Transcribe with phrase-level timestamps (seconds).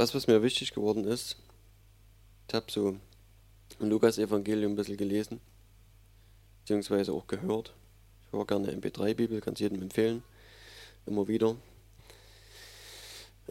[0.00, 1.36] was, was mir wichtig geworden ist,
[2.48, 2.96] ich habe so
[3.80, 5.42] im Lukas-Evangelium ein bisschen gelesen,
[6.60, 7.74] beziehungsweise auch gehört.
[8.26, 10.22] Ich höre gerne MP3-Bibel, kann es jedem empfehlen,
[11.04, 11.54] immer wieder.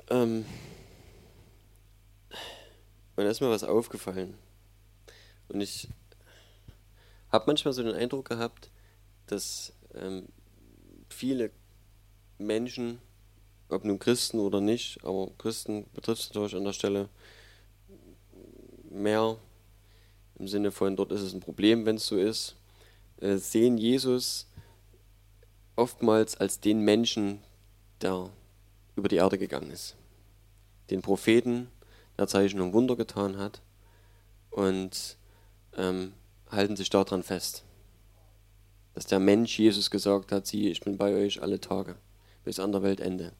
[0.09, 0.43] Ähm,
[3.15, 4.33] und da ist mir was aufgefallen.
[5.49, 5.87] Und ich
[7.31, 8.71] habe manchmal so den Eindruck gehabt,
[9.27, 10.27] dass ähm,
[11.09, 11.51] viele
[12.39, 12.97] Menschen,
[13.69, 17.09] ob nun Christen oder nicht, aber Christen betrifft es natürlich an der Stelle
[18.89, 19.37] mehr
[20.37, 22.55] im Sinne von, dort ist es ein Problem, wenn es so ist,
[23.21, 24.47] äh, sehen Jesus
[25.75, 27.41] oftmals als den Menschen,
[28.01, 28.29] der
[28.95, 29.95] über die Erde gegangen ist.
[30.89, 31.69] Den Propheten,
[32.17, 33.61] der Zeichen und Wunder getan hat
[34.49, 35.17] und
[35.77, 36.13] ähm,
[36.49, 37.63] halten sich daran fest.
[38.93, 41.95] Dass der Mensch Jesus gesagt hat, siehe, ich bin bei euch alle Tage
[42.43, 43.33] bis an der Weltende.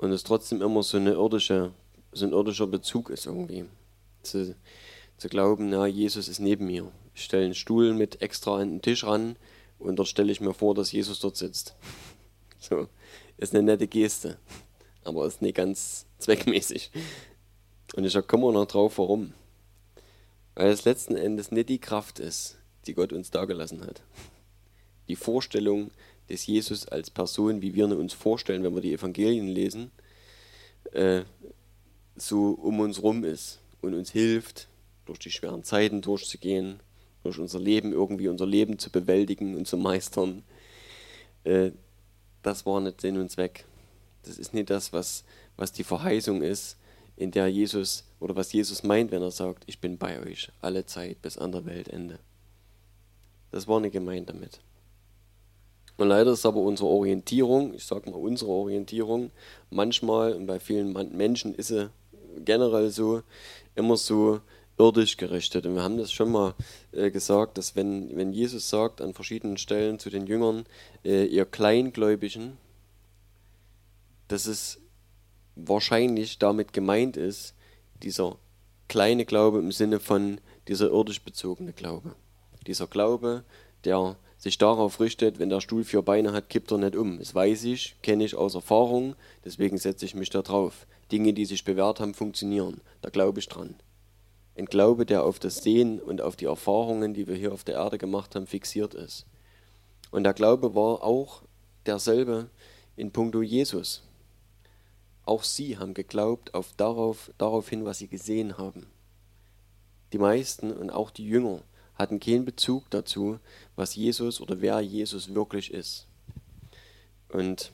[0.00, 1.72] Und es trotzdem immer so, eine irdische,
[2.12, 3.66] so ein irdischer Bezug ist irgendwie.
[4.22, 4.56] Zu,
[5.18, 6.90] zu glauben, na, Jesus ist neben mir.
[7.14, 9.36] Ich stelle einen Stuhl mit extra an den Tisch ran
[9.78, 11.76] und dort stelle ich mir vor, dass Jesus dort sitzt.
[12.62, 12.88] So,
[13.38, 14.36] ist eine nette Geste,
[15.02, 16.90] aber ist nicht ganz zweckmäßig.
[17.96, 19.32] Und ich komme noch drauf, warum.
[20.54, 24.02] Weil es letzten Endes nicht die Kraft ist, die Gott uns dagelassen hat.
[25.08, 25.90] Die Vorstellung
[26.30, 29.90] des Jesus als Person, wie wir uns vorstellen, wenn wir die Evangelien lesen,
[30.92, 31.22] äh,
[32.16, 34.68] so um uns rum ist und uns hilft,
[35.06, 36.80] durch die schweren Zeiten durchzugehen,
[37.22, 40.42] durch unser Leben irgendwie unser Leben zu bewältigen und zu meistern.
[41.44, 41.72] Äh,
[42.42, 43.64] das war nicht Sinn und Zweck.
[44.22, 45.24] Das ist nicht das, was,
[45.56, 46.76] was die Verheißung ist,
[47.16, 50.86] in der Jesus oder was Jesus meint, wenn er sagt, ich bin bei euch alle
[50.86, 52.18] Zeit bis an der Weltende.
[53.50, 54.60] Das war nicht gemeint damit.
[56.00, 59.32] Und leider ist aber unsere Orientierung, ich sage mal unsere Orientierung,
[59.68, 61.90] manchmal und bei vielen Menschen ist sie
[62.42, 63.22] generell so,
[63.74, 64.40] immer so
[64.78, 65.66] irdisch gerichtet.
[65.66, 66.54] Und wir haben das schon mal
[66.92, 70.64] äh, gesagt, dass wenn, wenn Jesus sagt an verschiedenen Stellen zu den Jüngern,
[71.04, 72.56] äh, ihr Kleingläubigen,
[74.28, 74.80] dass es
[75.54, 77.54] wahrscheinlich damit gemeint ist,
[78.02, 78.38] dieser
[78.88, 82.14] kleine Glaube im Sinne von dieser irdisch bezogene Glaube.
[82.66, 83.44] Dieser Glaube,
[83.84, 87.18] der sich darauf richtet, wenn der Stuhl vier Beine hat, kippt er nicht um.
[87.18, 89.14] Das weiß ich, kenne ich aus Erfahrung,
[89.44, 90.86] deswegen setze ich mich da drauf.
[91.12, 92.80] Dinge, die sich bewährt haben, funktionieren.
[93.02, 93.74] Da glaube ich dran.
[94.56, 97.74] Ein Glaube, der auf das Sehen und auf die Erfahrungen, die wir hier auf der
[97.74, 99.26] Erde gemacht haben, fixiert ist.
[100.10, 101.42] Und der Glaube war auch
[101.84, 102.48] derselbe
[102.96, 104.02] in puncto Jesus.
[105.26, 108.86] Auch sie haben geglaubt auf darauf, daraufhin, was sie gesehen haben.
[110.14, 111.60] Die meisten und auch die Jünger
[112.00, 113.38] hatten keinen Bezug dazu,
[113.76, 116.06] was Jesus oder wer Jesus wirklich ist.
[117.28, 117.72] Und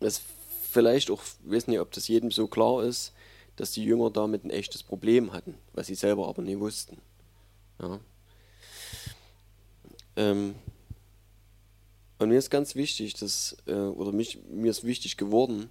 [0.00, 0.22] es
[0.70, 3.12] vielleicht auch, weiß nicht, ob das jedem so klar ist,
[3.56, 6.98] dass die Jünger damit ein echtes Problem hatten, was sie selber aber nie wussten.
[7.80, 8.00] Ja.
[10.16, 10.54] Ähm,
[12.18, 15.70] und mir ist ganz wichtig, dass, äh, oder mich, mir ist wichtig geworden,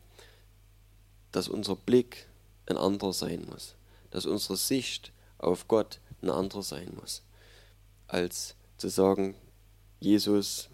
[1.31, 2.27] dass unser Blick
[2.65, 3.75] ein anderer sein muss,
[4.11, 7.23] dass unsere Sicht auf Gott ein anderer sein muss,
[8.07, 9.35] als zu sagen,
[9.99, 10.69] Jesus,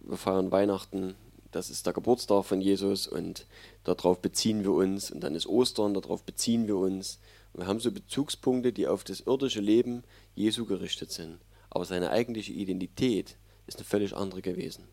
[0.00, 1.14] wir feiern Weihnachten,
[1.50, 3.46] das ist der Geburtstag von Jesus und
[3.84, 7.18] darauf beziehen wir uns und dann ist Ostern, darauf beziehen wir uns.
[7.52, 11.38] Und wir haben so Bezugspunkte, die auf das irdische Leben Jesu gerichtet sind.
[11.70, 14.84] Aber seine eigentliche Identität ist eine völlig andere gewesen.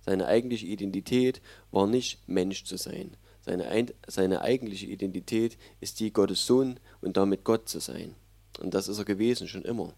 [0.00, 3.16] Seine eigentliche Identität war nicht Mensch zu sein,
[3.48, 8.14] seine, seine eigentliche Identität ist die Gottes Sohn und damit Gott zu sein.
[8.58, 9.94] Und das ist er gewesen, schon immer.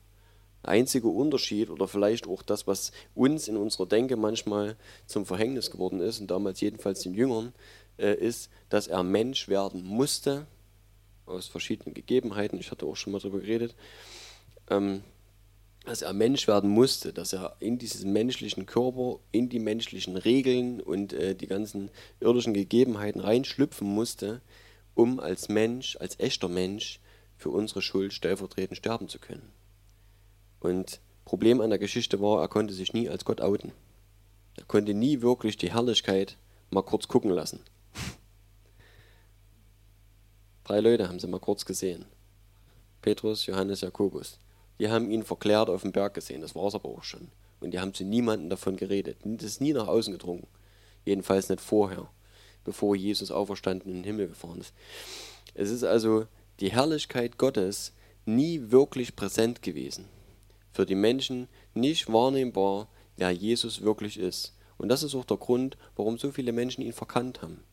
[0.62, 4.76] Der einzige Unterschied oder vielleicht auch das, was uns in unserer Denke manchmal
[5.06, 7.52] zum Verhängnis geworden ist, und damals jedenfalls den Jüngern,
[7.98, 10.46] äh, ist, dass er Mensch werden musste,
[11.26, 13.74] aus verschiedenen Gegebenheiten, ich hatte auch schon mal darüber geredet,
[14.68, 15.02] ähm,
[15.84, 20.80] dass er Mensch werden musste, dass er in diesen menschlichen Körper, in die menschlichen Regeln
[20.80, 21.90] und äh, die ganzen
[22.20, 24.42] irdischen Gegebenheiten reinschlüpfen musste,
[24.94, 27.00] um als Mensch, als echter Mensch
[27.40, 29.50] für unsere Schuld stellvertretend sterben zu können.
[30.60, 33.72] Und Problem an der Geschichte war, er konnte sich nie als Gott outen.
[34.56, 36.36] Er konnte nie wirklich die Herrlichkeit
[36.68, 37.60] mal kurz gucken lassen.
[40.64, 42.04] Drei Leute haben sie mal kurz gesehen.
[43.00, 44.38] Petrus, Johannes, Jakobus.
[44.78, 47.28] Die haben ihn verklärt auf dem Berg gesehen, das war es aber auch schon.
[47.60, 49.16] Und die haben zu niemandem davon geredet.
[49.24, 50.46] Das ist nie nach außen gedrungen.
[51.06, 52.10] Jedenfalls nicht vorher,
[52.64, 54.74] bevor Jesus auferstanden in den Himmel gefahren ist.
[55.54, 56.26] Es ist also
[56.60, 57.92] die Herrlichkeit Gottes
[58.24, 60.06] nie wirklich präsent gewesen.
[60.72, 64.54] Für die Menschen nicht wahrnehmbar, wer Jesus wirklich ist.
[64.78, 67.64] Und das ist auch der Grund, warum so viele Menschen ihn verkannt haben.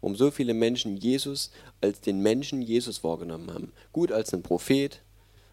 [0.00, 1.50] warum so viele Menschen Jesus
[1.80, 3.72] als den Menschen Jesus wahrgenommen haben.
[3.92, 5.00] Gut als ein Prophet,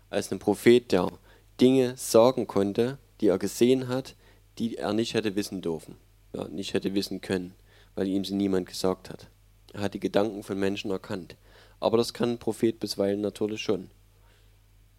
[0.10, 1.12] als ein Prophet, der
[1.60, 4.16] Dinge sagen konnte, die er gesehen hat,
[4.60, 5.96] die er nicht hätte wissen dürfen,
[6.36, 7.54] ja, nicht hätte wissen können,
[7.96, 9.28] weil ihm sie niemand gesagt hat.
[9.72, 11.36] Er hat die Gedanken von Menschen erkannt.
[11.84, 13.90] Aber das kann ein Prophet bisweilen natürlich schon.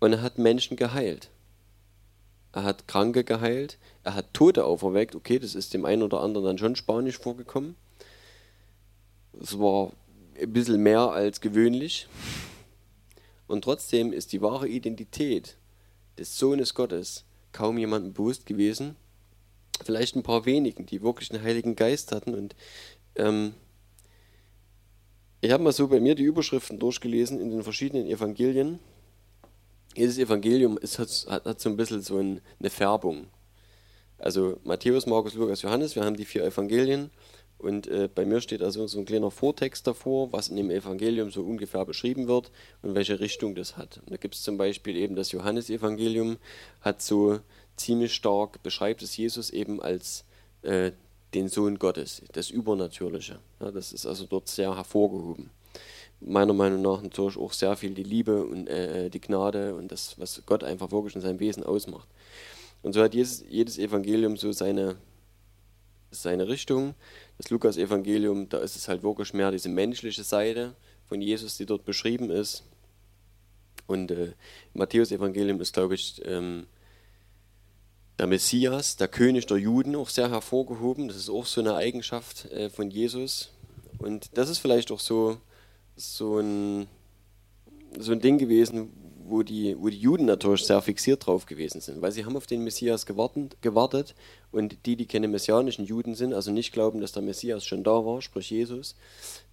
[0.01, 1.31] Und er hat Menschen geheilt.
[2.53, 5.15] Er hat Kranke geheilt, er hat Tote auferweckt.
[5.15, 7.75] Okay, das ist dem einen oder anderen dann schon spanisch vorgekommen.
[9.41, 9.93] Es war
[10.39, 12.07] ein bisschen mehr als gewöhnlich.
[13.47, 15.57] Und trotzdem ist die wahre Identität
[16.19, 18.95] des Sohnes Gottes kaum jemandem bewusst gewesen.
[19.83, 22.35] Vielleicht ein paar wenigen, die wirklich einen Heiligen Geist hatten.
[22.35, 22.55] Und
[23.17, 23.55] ähm,
[25.45, 28.79] ich habe mal so bei mir die Überschriften durchgelesen in den verschiedenen Evangelien.
[29.95, 33.27] Jedes Evangelium ist, hat, hat so ein bisschen so ein, eine Färbung.
[34.17, 37.11] Also Matthäus, Markus, Lukas, Johannes, wir haben die vier Evangelien
[37.59, 41.31] und äh, bei mir steht also so ein kleiner Vortext davor, was in dem Evangelium
[41.31, 42.51] so ungefähr beschrieben wird
[42.81, 43.99] und welche Richtung das hat.
[43.99, 46.39] Und da gibt es zum Beispiel eben das Johannesevangelium,
[46.81, 47.41] hat so
[47.77, 50.25] ziemlich stark, beschreibt es Jesus eben als
[50.63, 50.93] äh,
[51.35, 53.41] den Sohn Gottes, das Übernatürliche.
[53.61, 55.51] Ja, das ist also dort sehr hervorgehoben.
[56.21, 60.19] Meiner Meinung nach natürlich auch sehr viel die Liebe und äh, die Gnade und das,
[60.19, 62.09] was Gott einfach wirklich in seinem Wesen ausmacht.
[62.83, 64.97] Und so hat jedes, jedes Evangelium so seine,
[66.11, 66.95] seine Richtung.
[67.39, 70.75] Das Lukas-Evangelium, da ist es halt wirklich mehr diese menschliche Seite
[71.07, 72.63] von Jesus, die dort beschrieben ist.
[73.87, 74.33] Und äh,
[74.73, 76.67] Matthäus-Evangelium ist, glaube ich, ähm,
[78.19, 81.09] der Messias, der König der Juden, auch sehr hervorgehoben.
[81.09, 83.51] Das ist auch so eine Eigenschaft äh, von Jesus.
[83.99, 85.39] Und das ist vielleicht auch so,
[85.97, 86.87] so, ein,
[87.99, 88.91] so ein Ding gewesen,
[89.27, 92.47] wo die, wo die Juden natürlich sehr fixiert drauf gewesen sind, weil sie haben auf
[92.47, 94.15] den Messias gewartet, gewartet
[94.53, 98.05] und die, die keine messianischen Juden sind, also nicht glauben, dass der Messias schon da
[98.05, 98.95] war, sprich Jesus,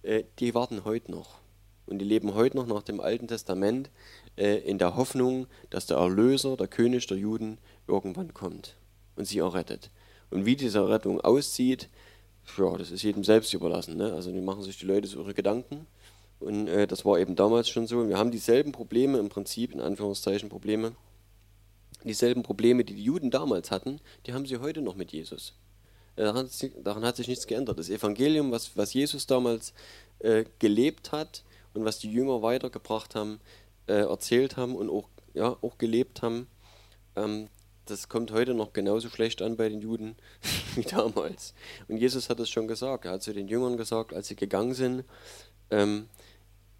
[0.02, 1.38] äh, die warten heute noch.
[1.86, 3.90] Und die leben heute noch nach dem Alten Testament
[4.36, 8.76] äh, in der Hoffnung, dass der Erlöser, der König der Juden, irgendwann kommt
[9.16, 9.90] und sie errettet.
[10.30, 11.88] Und wie diese Rettung aussieht,
[12.56, 13.96] ja, das ist jedem selbst überlassen.
[13.96, 14.12] Ne?
[14.12, 15.86] Also die machen sich die Leute so ihre Gedanken.
[16.40, 18.08] Und äh, das war eben damals schon so.
[18.08, 20.92] Wir haben dieselben Probleme im Prinzip, in Anführungszeichen Probleme.
[22.04, 25.54] Dieselben Probleme, die die Juden damals hatten, die haben sie heute noch mit Jesus.
[26.16, 26.48] Äh, daran,
[26.82, 27.78] daran hat sich nichts geändert.
[27.78, 29.72] Das Evangelium, was, was Jesus damals
[30.18, 31.44] äh, gelebt hat
[31.74, 33.40] und was die Jünger weitergebracht haben,
[33.86, 36.48] äh, erzählt haben und auch, ja, auch gelebt haben,
[37.16, 37.48] ähm,
[37.92, 40.16] das kommt heute noch genauso schlecht an bei den Juden
[40.74, 41.54] wie damals.
[41.88, 43.04] Und Jesus hat es schon gesagt.
[43.04, 45.04] Er hat zu den Jüngern gesagt, als sie gegangen sind,
[45.70, 46.08] ähm,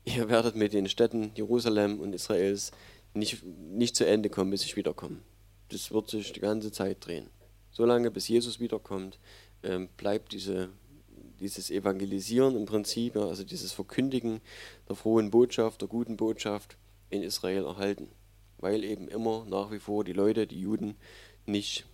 [0.05, 2.73] ihr werdet mit den Städten Jerusalem und Israels
[3.13, 5.19] nicht, nicht zu Ende kommen, bis ich wiederkomme.
[5.69, 7.29] Das wird sich die ganze Zeit drehen.
[7.71, 9.19] Solange bis Jesus wiederkommt,
[9.63, 10.71] ähm, bleibt diese,
[11.41, 14.41] dieses Evangelisieren im Prinzip, also dieses Verkündigen
[14.89, 16.79] der frohen Botschaft, der guten Botschaft
[17.11, 18.09] in Israel erhalten
[18.63, 20.97] weil eben immer nach wie vor die Leute, die Juden,
[21.45, 21.85] nicht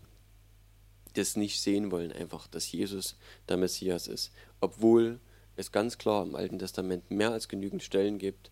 [1.15, 3.17] das nicht sehen wollen, einfach, dass Jesus
[3.49, 4.31] der Messias ist.
[4.61, 5.19] Obwohl
[5.56, 8.50] es ganz klar im Alten Testament mehr als genügend Stellen gibt,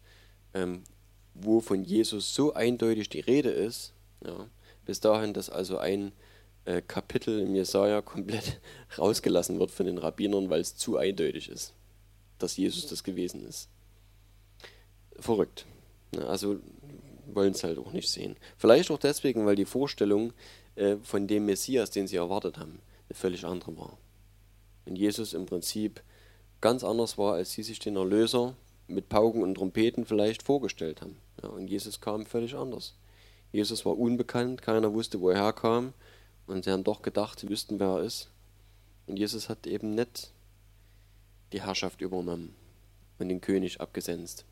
[0.54, 0.82] ähm,
[1.34, 3.92] wo von Jesus so eindeutig die Rede ist,
[4.24, 4.48] ja,
[4.86, 6.12] bis dahin, dass also ein
[6.64, 8.60] äh, Kapitel im Jesaja komplett
[8.98, 11.74] rausgelassen wird von den Rabbinern, weil es zu eindeutig ist,
[12.38, 13.68] dass Jesus das gewesen ist.
[15.18, 15.66] Verrückt.
[16.14, 16.58] Ja, also
[17.32, 18.36] wollen es halt auch nicht sehen.
[18.56, 20.32] Vielleicht auch deswegen, weil die Vorstellung
[20.76, 23.98] äh, von dem Messias, den sie erwartet haben, eine völlig andere war.
[24.84, 26.02] Und Jesus im Prinzip
[26.60, 28.54] ganz anders war, als sie sich den Erlöser
[28.88, 31.16] mit Pauken und Trompeten vielleicht vorgestellt haben.
[31.42, 32.94] Ja, und Jesus kam völlig anders.
[33.52, 35.92] Jesus war unbekannt, keiner wusste, wo er herkam.
[36.46, 38.30] Und sie haben doch gedacht, sie wüssten, wer er ist.
[39.06, 40.32] Und Jesus hat eben nicht
[41.52, 42.54] die Herrschaft übernommen
[43.18, 44.44] und den König abgesenzt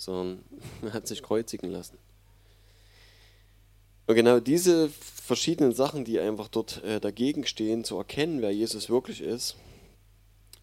[0.00, 0.44] sondern
[0.82, 1.98] er hat sich kreuzigen lassen.
[4.06, 8.90] Und genau diese verschiedenen Sachen, die einfach dort äh, dagegen stehen, zu erkennen, wer Jesus
[8.90, 9.56] wirklich ist,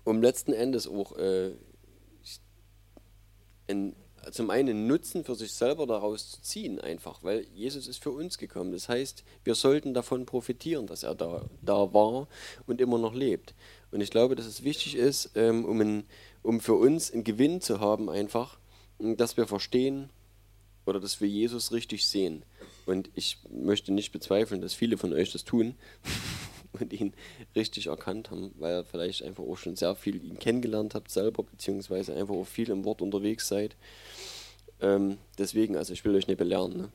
[0.03, 1.51] um letzten Endes auch äh,
[3.67, 3.95] in,
[4.31, 8.37] zum einen Nutzen für sich selber daraus zu ziehen, einfach, weil Jesus ist für uns
[8.37, 8.73] gekommen.
[8.73, 12.27] Das heißt, wir sollten davon profitieren, dass er da, da war
[12.65, 13.53] und immer noch lebt.
[13.91, 16.03] Und ich glaube, dass es wichtig ist, ähm, um, ein,
[16.43, 18.59] um für uns einen Gewinn zu haben, einfach,
[18.99, 20.09] dass wir verstehen
[20.85, 22.43] oder dass wir Jesus richtig sehen.
[22.85, 25.75] Und ich möchte nicht bezweifeln, dass viele von euch das tun
[26.79, 27.13] und ihn
[27.55, 31.43] richtig erkannt haben, weil ihr vielleicht einfach auch schon sehr viel ihn kennengelernt habt selber,
[31.43, 33.75] beziehungsweise einfach auch viel im Wort unterwegs seid.
[34.79, 36.77] Ähm, deswegen, also ich will euch nicht belehren.
[36.77, 36.91] Ne?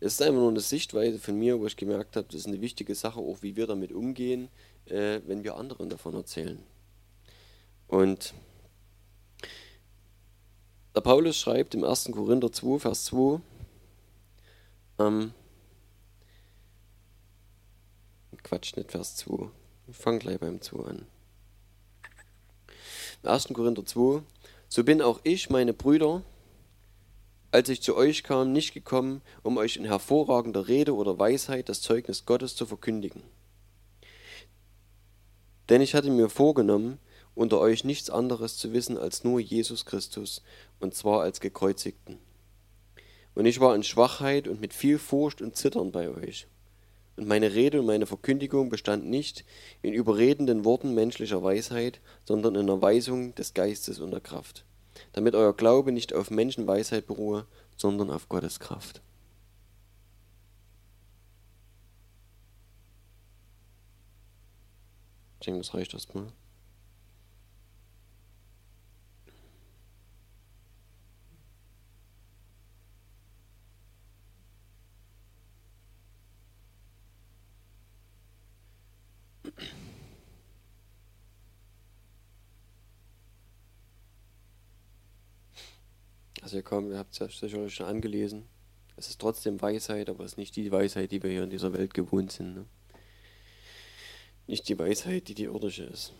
[0.00, 2.60] Es ist einfach nur eine Sichtweise von mir, wo ich gemerkt habe, das ist eine
[2.60, 4.48] wichtige Sache, auch wie wir damit umgehen,
[4.86, 6.58] äh, wenn wir anderen davon erzählen.
[7.86, 8.34] Und
[10.94, 12.10] Der Paulus schreibt im 1.
[12.12, 13.40] Korinther 2, Vers 2,
[15.00, 15.32] ähm,
[18.44, 19.50] Quatsch, nicht Vers 2.
[19.88, 21.06] Ich fange gleich beim 2 an.
[23.24, 23.48] Im 1.
[23.54, 24.22] Korinther 2,
[24.68, 26.22] so bin auch ich, meine Brüder,
[27.50, 31.80] als ich zu euch kam, nicht gekommen, um euch in hervorragender Rede oder Weisheit das
[31.80, 33.22] Zeugnis Gottes zu verkündigen.
[35.68, 36.98] Denn ich hatte mir vorgenommen,
[37.34, 40.42] unter euch nichts anderes zu wissen als nur Jesus Christus,
[40.84, 42.18] und zwar als gekreuzigten.
[43.34, 46.46] Und ich war in Schwachheit und mit viel Furcht und Zittern bei euch.
[47.16, 49.44] Und meine Rede und meine Verkündigung bestand nicht
[49.82, 54.64] in überredenden Worten menschlicher Weisheit, sondern in der Weisung des Geistes und der Kraft,
[55.12, 59.00] damit euer Glaube nicht auf Menschenweisheit beruhe, sondern auf Gottes Kraft.
[65.40, 66.26] Ich denke, das reicht erstmal.
[86.54, 88.44] Ihr kommt, ihr habt es sicherlich schon angelesen.
[88.96, 91.72] Es ist trotzdem Weisheit, aber es ist nicht die Weisheit, die wir hier in dieser
[91.72, 92.54] Welt gewohnt sind.
[92.54, 92.64] Ne?
[94.46, 96.12] Nicht die Weisheit, die die irdische ist,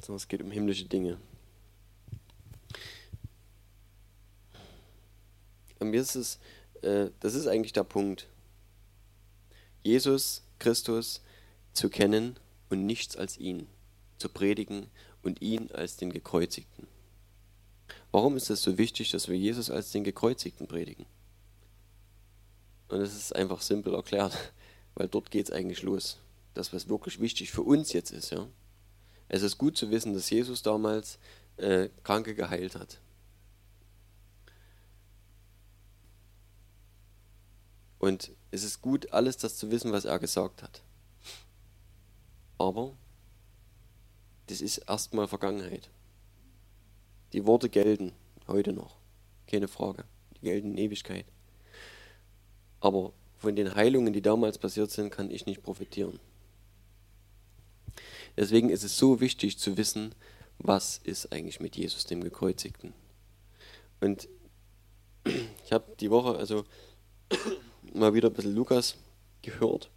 [0.00, 1.18] sondern es geht um himmlische Dinge.
[5.78, 6.38] Und mir ist es,
[6.82, 8.28] äh, das ist eigentlich der Punkt.
[9.82, 11.22] Jesus Christus
[11.72, 12.38] zu kennen
[12.68, 13.66] und nichts als ihn
[14.18, 14.86] zu predigen
[15.22, 16.86] und ihn als den Gekreuzigten.
[18.12, 21.06] Warum ist es so wichtig, dass wir Jesus als den Gekreuzigten predigen?
[22.88, 24.36] Und es ist einfach simpel erklärt,
[24.94, 26.18] weil dort geht es eigentlich los.
[26.52, 28.30] Das, was wirklich wichtig für uns jetzt ist.
[28.30, 28.46] Ja?
[29.28, 31.18] Es ist gut zu wissen, dass Jesus damals
[31.56, 33.00] äh, Kranke geheilt hat.
[37.98, 40.82] Und es ist gut, alles das zu wissen, was er gesagt hat.
[42.58, 42.92] Aber
[44.48, 45.88] das ist erstmal Vergangenheit.
[47.32, 48.12] Die Worte gelten
[48.46, 48.96] heute noch,
[49.46, 50.04] keine Frage.
[50.36, 51.26] Die gelten in Ewigkeit.
[52.80, 56.20] Aber von den Heilungen, die damals passiert sind, kann ich nicht profitieren.
[58.36, 60.14] Deswegen ist es so wichtig zu wissen,
[60.58, 62.92] was ist eigentlich mit Jesus, dem Gekreuzigten.
[64.00, 64.28] Und
[65.64, 66.64] ich habe die Woche also
[67.94, 68.96] mal wieder ein bisschen Lukas
[69.42, 69.90] gehört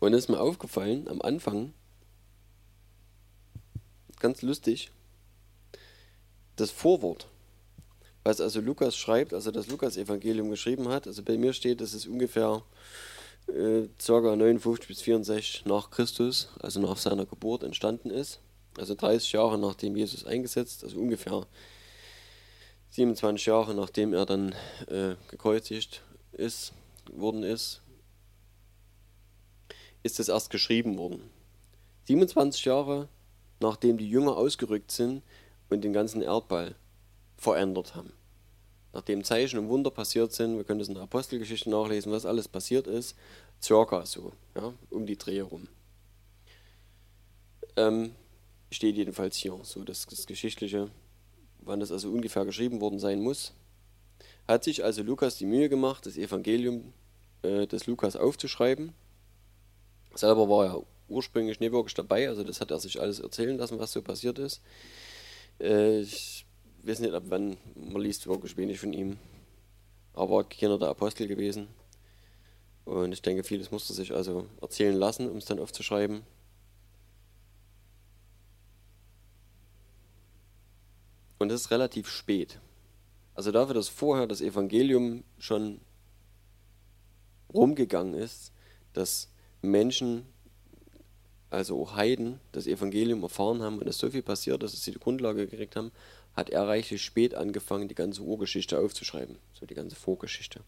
[0.00, 1.72] Und es ist mir aufgefallen, am Anfang,
[4.20, 4.90] ganz lustig,
[6.56, 7.28] das Vorwort,
[8.24, 12.06] was also Lukas schreibt, also das Lukas-Evangelium geschrieben hat, also bei mir steht, dass es
[12.06, 12.62] ungefähr
[13.48, 14.36] äh, ca.
[14.36, 18.40] 59 bis 64 nach Christus, also nach seiner Geburt entstanden ist.
[18.76, 21.46] Also 30 Jahre nachdem Jesus eingesetzt, also ungefähr
[22.90, 24.54] 27 Jahre nachdem er dann
[24.88, 26.72] äh, gekreuzigt ist,
[27.10, 27.80] worden ist,
[30.02, 31.30] ist es erst geschrieben worden.
[32.04, 33.08] 27 Jahre
[33.60, 35.22] nachdem die Jünger ausgerückt sind
[35.68, 36.74] und den ganzen Erdball
[37.36, 38.12] verändert haben.
[38.92, 42.48] Nachdem Zeichen und Wunder passiert sind, wir können das in der Apostelgeschichte nachlesen, was alles
[42.48, 43.16] passiert ist,
[43.62, 45.68] circa so, ja, um die Dreh herum.
[47.76, 48.12] Ähm,
[48.70, 50.90] steht jedenfalls hier, so das, das Geschichtliche,
[51.60, 53.52] wann das also ungefähr geschrieben worden sein muss.
[54.48, 56.92] Hat sich also Lukas die Mühe gemacht, das Evangelium
[57.42, 58.94] äh, des Lukas aufzuschreiben
[60.14, 63.78] Selber war er ursprünglich nicht wirklich dabei, also das hat er sich alles erzählen lassen,
[63.78, 64.60] was so passiert ist.
[65.60, 66.46] Äh, ich
[66.82, 69.18] weiß nicht, ab wann, man liest wirklich wenig von ihm,
[70.14, 71.68] aber keiner der Apostel gewesen.
[72.84, 76.22] Und ich denke, vieles musste sich also erzählen lassen, um es dann aufzuschreiben.
[81.38, 82.60] Und es ist relativ spät.
[83.34, 85.80] Also dafür, dass vorher das Evangelium schon
[87.52, 88.52] rumgegangen ist,
[88.94, 89.30] dass
[89.62, 90.26] Menschen,
[91.50, 94.98] also auch Heiden, das Evangelium erfahren haben und es so viel passiert, dass sie die
[94.98, 95.92] Grundlage gekriegt haben,
[96.36, 100.60] hat er reichlich spät angefangen, die ganze Urgeschichte aufzuschreiben, so die ganze Vorgeschichte.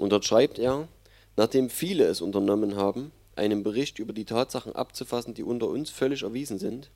[0.00, 0.88] Und dort schreibt er,
[1.36, 6.22] nachdem viele es unternommen haben, einen Bericht über die Tatsachen abzufassen, die unter uns völlig
[6.22, 6.90] erwiesen sind,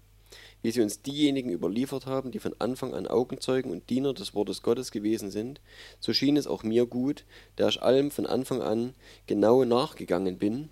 [0.63, 4.63] wie sie uns diejenigen überliefert haben, die von Anfang an Augenzeugen und Diener des Wortes
[4.63, 5.61] Gottes gewesen sind,
[6.01, 7.25] so schien es auch mir gut,
[7.59, 8.95] der ich allem von Anfang an
[9.27, 10.69] genau nachgegangen bin,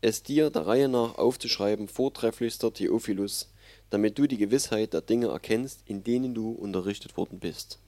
[0.00, 3.48] es dir der Reihe nach aufzuschreiben, vortrefflichster Theophilus,
[3.90, 7.78] damit du die Gewissheit der Dinge erkennst, in denen du unterrichtet worden bist.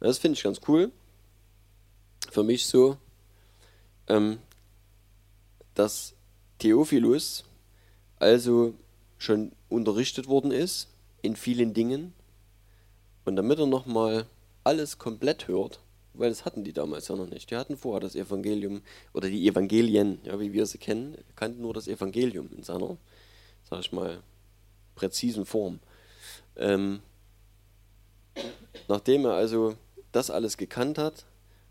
[0.00, 0.92] Das finde ich ganz cool.
[2.30, 2.96] Für mich so,
[4.06, 4.38] ähm,
[5.74, 6.14] dass
[6.58, 7.44] Theophilus
[8.18, 8.74] also
[9.18, 10.88] schon unterrichtet worden ist
[11.22, 12.12] in vielen Dingen.
[13.24, 14.26] Und damit er nochmal
[14.64, 15.80] alles komplett hört,
[16.18, 17.50] weil das hatten die damals ja noch nicht.
[17.50, 18.82] Die hatten vorher das Evangelium
[19.12, 22.96] oder die Evangelien, ja, wie wir sie kennen, kannten nur das Evangelium in seiner,
[23.68, 24.20] sag ich mal,
[24.94, 25.78] präzisen Form.
[26.56, 27.00] Ähm,
[28.88, 29.76] nachdem er also
[30.12, 31.24] das alles gekannt hat,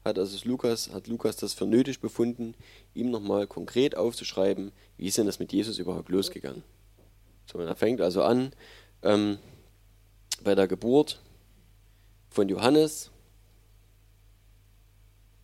[0.05, 2.55] hat also Lukas, hat Lukas das für nötig befunden,
[2.93, 6.63] ihm nochmal konkret aufzuschreiben, wie ist denn das mit Jesus überhaupt losgegangen.
[7.45, 8.53] So, er fängt also an
[9.03, 9.37] ähm,
[10.43, 11.19] bei der Geburt
[12.29, 13.11] von Johannes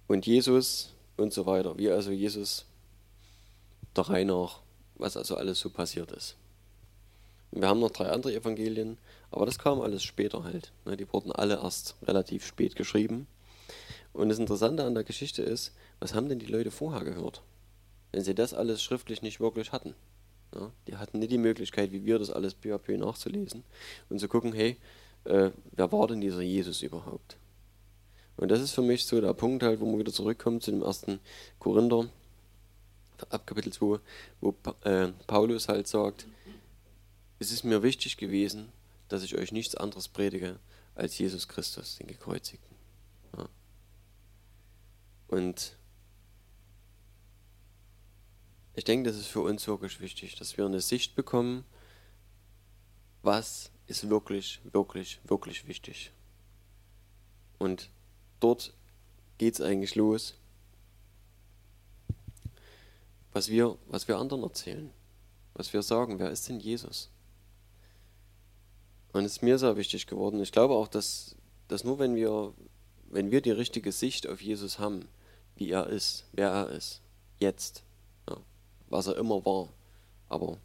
[0.08, 2.66] und Jesus und so weiter, wie also Jesus
[3.96, 4.60] der Reihe nach,
[4.96, 6.36] was also alles so passiert ist.
[7.52, 8.98] Wir haben noch drei andere Evangelien,
[9.30, 10.72] aber das kam alles später halt.
[10.86, 10.98] Ne?
[10.98, 13.28] Die wurden alle erst relativ spät geschrieben.
[14.12, 17.42] Und das Interessante an der Geschichte ist, was haben denn die Leute vorher gehört?
[18.12, 19.96] Wenn sie das alles schriftlich nicht wirklich hatten.
[20.88, 23.64] Die hatten nicht die Möglichkeit, wie wir das alles peu à peu nachzulesen
[24.10, 24.78] und zu gucken, hey,
[25.26, 27.38] äh, wer war denn dieser Jesus überhaupt?
[28.38, 30.82] Und das ist für mich so der Punkt halt, wo man wieder zurückkommt zu dem
[30.82, 31.20] ersten
[31.60, 32.10] Korinther,
[33.30, 34.00] ab Kapitel 2,
[34.42, 36.28] wo äh, Paulus halt sagt,
[37.40, 38.72] es ist mir wichtig gewesen,
[39.08, 40.60] dass ich euch nichts anderes predige
[40.96, 42.76] als Jesus Christus, den Gekreuzigten.
[43.38, 43.50] Ja.
[45.28, 45.78] Und
[48.76, 51.64] ich denke, das ist für uns wirklich wichtig, dass wir eine Sicht bekommen,
[53.22, 56.12] was ist wirklich, wirklich, wirklich wichtig.
[57.60, 57.90] Und
[58.44, 58.74] dort
[59.38, 60.36] geht es eigentlich los,
[63.32, 64.92] was wir, was wir anderen erzählen,
[65.54, 67.10] was wir sagen, wer ist denn Jesus?
[69.12, 70.42] Und es ist mir sehr wichtig geworden.
[70.42, 71.36] Ich glaube auch, dass,
[71.68, 72.54] dass nur wenn wir,
[73.10, 75.08] wenn wir die richtige Sicht auf Jesus haben,
[75.56, 77.02] wie er ist, wer er ist,
[77.40, 77.84] jetzt,
[78.28, 78.38] ja,
[78.90, 79.70] was er immer war,
[80.30, 80.58] aber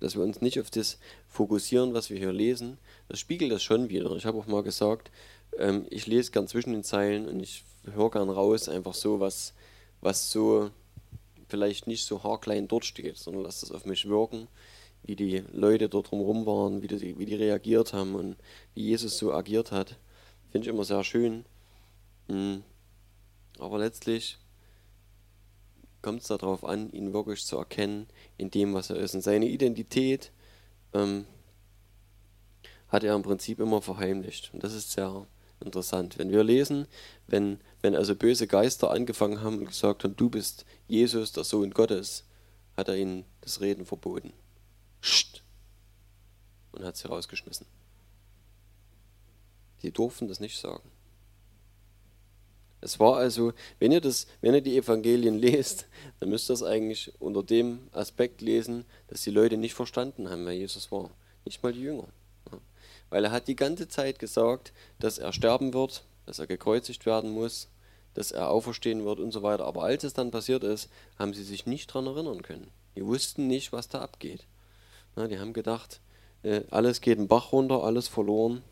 [0.00, 3.88] dass wir uns nicht auf das fokussieren, was wir hier lesen, das spiegelt das schon
[3.88, 4.10] wieder.
[4.16, 5.10] Ich habe auch mal gesagt,
[5.58, 9.54] ähm, ich lese gern zwischen den Zeilen und ich höre gern raus, einfach so, was,
[10.00, 10.70] was so
[11.48, 14.48] vielleicht nicht so haarklein dort steht, sondern lass das auf mich wirken,
[15.04, 18.36] wie die Leute dort drumherum waren, wie die, wie die reagiert haben und
[18.74, 19.96] wie Jesus so agiert hat.
[20.50, 21.44] Finde ich immer sehr schön.
[22.28, 22.62] Mhm.
[23.58, 24.38] Aber letztlich
[26.06, 29.16] kommt es darauf an, ihn wirklich zu erkennen in dem, was er ist.
[29.16, 30.30] Und seine Identität
[30.94, 31.26] ähm,
[32.86, 34.54] hat er im Prinzip immer verheimlicht.
[34.54, 35.26] Und das ist sehr
[35.58, 36.16] interessant.
[36.16, 36.86] Wenn wir lesen,
[37.26, 41.72] wenn, wenn also böse Geister angefangen haben und gesagt haben, du bist Jesus, der Sohn
[41.72, 42.22] Gottes,
[42.76, 44.32] hat er ihnen das Reden verboten.
[45.00, 45.42] Psst.
[46.70, 47.66] Und hat sie rausgeschmissen.
[49.78, 50.88] Sie durften das nicht sagen.
[52.86, 55.86] Es war also, wenn ihr, das, wenn ihr die Evangelien lest,
[56.20, 60.46] dann müsst ihr das eigentlich unter dem Aspekt lesen, dass die Leute nicht verstanden haben,
[60.46, 61.10] wer Jesus war.
[61.44, 62.06] Nicht mal die Jünger.
[63.10, 67.30] Weil er hat die ganze Zeit gesagt, dass er sterben wird, dass er gekreuzigt werden
[67.30, 67.70] muss,
[68.14, 69.64] dass er auferstehen wird und so weiter.
[69.64, 72.70] Aber als es dann passiert ist, haben sie sich nicht daran erinnern können.
[72.94, 74.46] Die wussten nicht, was da abgeht.
[75.16, 76.00] Na, die haben gedacht,
[76.44, 78.62] äh, alles geht den Bach runter, alles verloren.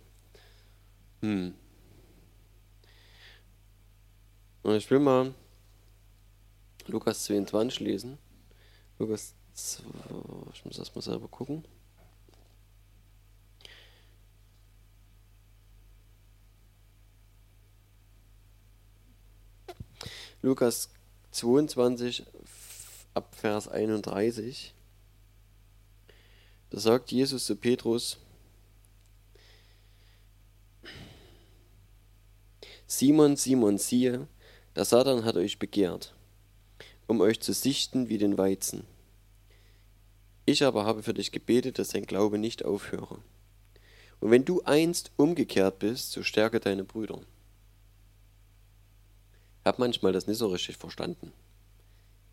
[1.20, 1.54] Hm,
[4.53, 5.34] und ich will mal
[6.86, 8.18] Lukas 22 lesen.
[8.98, 9.82] Lukas 2,
[10.54, 11.64] ich muss erstmal selber gucken.
[20.42, 20.90] Lukas
[21.30, 22.24] 22
[23.14, 24.74] ab Vers 31.
[26.70, 28.18] Da sagt Jesus zu Petrus,
[32.86, 34.28] Simon, Simon, siehe,
[34.76, 36.14] der Satan hat euch begehrt,
[37.06, 38.84] um euch zu sichten wie den Weizen.
[40.46, 43.18] Ich aber habe für dich gebetet, dass dein Glaube nicht aufhöre.
[44.20, 47.20] Und wenn du einst umgekehrt bist, so stärke deine Brüder.
[49.60, 51.32] Ich habe manchmal das nicht so richtig verstanden.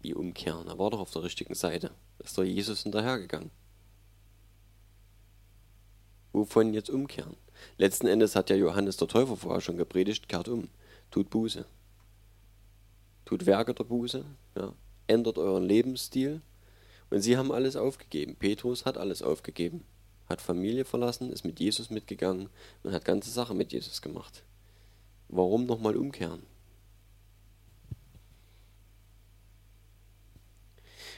[0.01, 0.67] Wie umkehren?
[0.67, 1.91] Er war doch auf der richtigen Seite.
[2.19, 3.51] Ist doch Jesus hinterhergegangen.
[6.33, 7.37] Wovon jetzt umkehren?
[7.77, 10.69] Letzten Endes hat ja Johannes der Täufer vorher schon gepredigt, kehrt um,
[11.11, 11.65] tut Buße
[13.25, 14.73] tut Werke der Buße, ja,
[15.07, 16.41] ändert euren Lebensstil.
[17.09, 18.35] Und sie haben alles aufgegeben.
[18.37, 19.83] Petrus hat alles aufgegeben,
[20.29, 22.49] hat Familie verlassen, ist mit Jesus mitgegangen
[22.83, 24.43] und hat ganze Sachen mit Jesus gemacht.
[25.27, 26.43] Warum nochmal umkehren?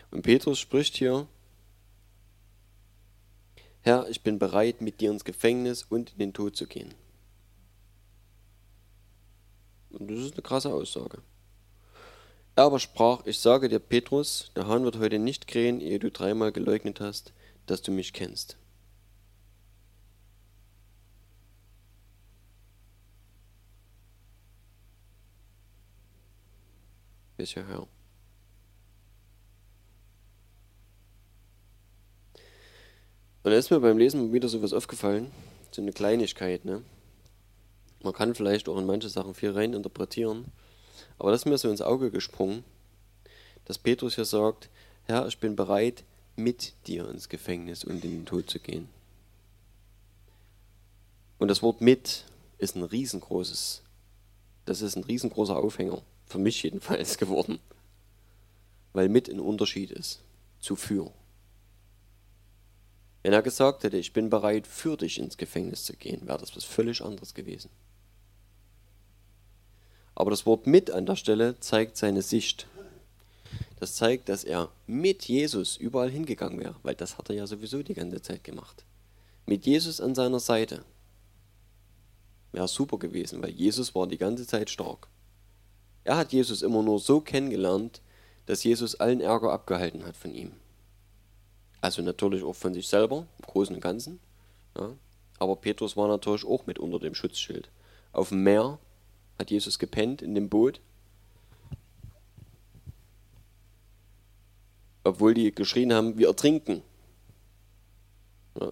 [0.09, 1.27] Und Petrus spricht hier,
[3.81, 6.93] Herr, ich bin bereit, mit dir ins Gefängnis und in den Tod zu gehen.
[9.89, 11.21] Und das ist eine krasse Aussage.
[12.55, 16.11] Er aber sprach, ich sage dir, Petrus, der Hahn wird heute nicht krähen, ehe du
[16.11, 17.33] dreimal geleugnet hast,
[17.65, 18.57] dass du mich kennst.
[27.37, 27.87] Welcher Herr?
[33.43, 35.31] Und da ist mir beim Lesen wieder so was aufgefallen,
[35.71, 36.83] so eine Kleinigkeit, ne?
[38.03, 40.51] Man kann vielleicht auch in manche Sachen viel rein interpretieren,
[41.17, 42.63] aber das ist mir so ins Auge gesprungen,
[43.65, 44.69] dass Petrus hier sagt,
[45.05, 46.03] Herr, ich bin bereit,
[46.35, 48.89] mit dir ins Gefängnis und in den Tod zu gehen.
[51.37, 52.25] Und das Wort mit
[52.57, 53.81] ist ein riesengroßes,
[54.65, 57.59] das ist ein riesengroßer Aufhänger, für mich jedenfalls geworden,
[58.93, 60.21] weil mit ein Unterschied ist
[60.59, 61.11] zu für.
[63.21, 66.55] Wenn er gesagt hätte, ich bin bereit, für dich ins Gefängnis zu gehen, wäre das
[66.55, 67.69] was völlig anderes gewesen.
[70.15, 72.67] Aber das Wort mit an der Stelle zeigt seine Sicht.
[73.79, 77.83] Das zeigt, dass er mit Jesus überall hingegangen wäre, weil das hat er ja sowieso
[77.83, 78.85] die ganze Zeit gemacht.
[79.45, 80.85] Mit Jesus an seiner Seite
[82.51, 85.07] wäre super gewesen, weil Jesus war die ganze Zeit stark.
[86.03, 88.01] Er hat Jesus immer nur so kennengelernt,
[88.45, 90.51] dass Jesus allen Ärger abgehalten hat von ihm.
[91.81, 94.19] Also natürlich auch von sich selber, im Großen und Ganzen.
[94.77, 94.93] Ja.
[95.39, 97.69] Aber Petrus war natürlich auch mit unter dem Schutzschild.
[98.13, 98.79] Auf dem Meer
[99.39, 100.79] hat Jesus gepennt in dem Boot.
[105.03, 106.81] Obwohl die geschrien haben, wir ertrinken.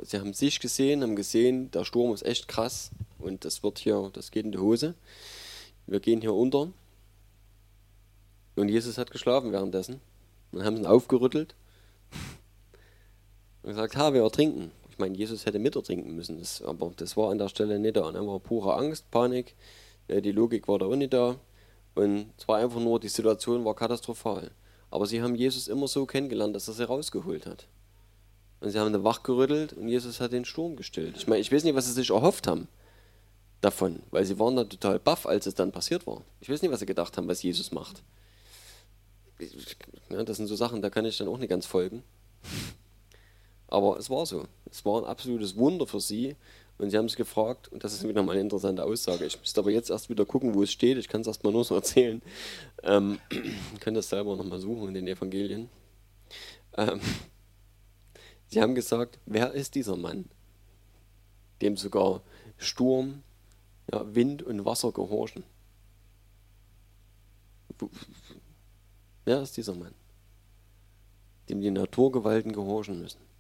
[0.03, 4.11] Sie haben sich gesehen, haben gesehen, der Sturm ist echt krass und das wird hier,
[4.13, 4.93] das geht in die Hose.
[5.87, 6.71] Wir gehen hier unter.
[8.55, 9.99] Und Jesus hat geschlafen währenddessen.
[10.51, 11.55] Dann haben sie ihn aufgerüttelt
[13.63, 14.71] und gesagt, ha, wir ertrinken.
[14.89, 17.95] Ich meine, Jesus hätte mit ertrinken müssen, das, aber das war an der Stelle nicht
[17.95, 18.11] da.
[18.11, 19.55] Da war pure Angst, Panik,
[20.19, 21.37] die Logik war da auch nicht da.
[21.95, 24.51] Und es war einfach nur, die Situation war katastrophal.
[24.89, 27.67] Aber sie haben Jesus immer so kennengelernt, dass er sie rausgeholt hat.
[28.59, 31.15] Und sie haben eine wachgerüttelt und Jesus hat den Sturm gestillt.
[31.17, 32.67] Ich meine, ich weiß nicht, was sie sich erhofft haben
[33.61, 36.21] davon, weil sie waren da total baff, als es dann passiert war.
[36.41, 38.03] Ich weiß nicht, was sie gedacht haben, was Jesus macht.
[40.09, 42.03] Ja, das sind so Sachen, da kann ich dann auch nicht ganz folgen.
[43.67, 44.45] Aber es war so.
[44.69, 46.35] Es war ein absolutes Wunder für sie.
[46.77, 49.25] Und sie haben sich gefragt, und das ist wieder mal eine interessante Aussage.
[49.25, 50.97] Ich müsste aber jetzt erst wieder gucken, wo es steht.
[50.97, 52.21] Ich kann es erst mal nur so erzählen.
[52.83, 53.19] Ähm,
[53.79, 55.69] kann das selber nochmal suchen in den Evangelien.
[56.77, 56.99] Ähm,
[58.47, 60.25] sie haben gesagt, wer ist dieser Mann,
[61.61, 62.21] dem sogar
[62.57, 63.21] Sturm,
[63.91, 65.43] ja, Wind und Wasser gehorchen?
[69.25, 69.93] Wer ist dieser Mann,
[71.49, 73.30] dem die Naturgewalten gehorchen müssen?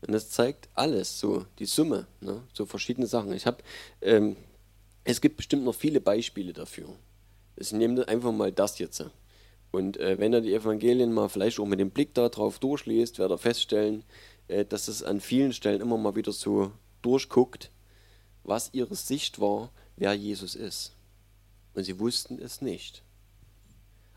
[0.00, 2.42] Und das zeigt alles, so die Summe, ne?
[2.52, 3.32] so verschiedene Sachen.
[3.32, 3.58] Ich habe,
[4.00, 4.36] ähm,
[5.04, 6.88] es gibt bestimmt noch viele Beispiele dafür.
[7.56, 9.04] Ich nehme einfach mal das jetzt.
[9.72, 13.36] Und äh, wenn ihr die Evangelien mal vielleicht auch mit dem Blick darauf durchliest, werdet
[13.36, 14.04] ihr feststellen,
[14.46, 17.70] äh, dass es an vielen Stellen immer mal wieder so durchguckt,
[18.44, 20.94] was ihre Sicht war, wer Jesus ist.
[21.74, 23.02] Und sie wussten es nicht.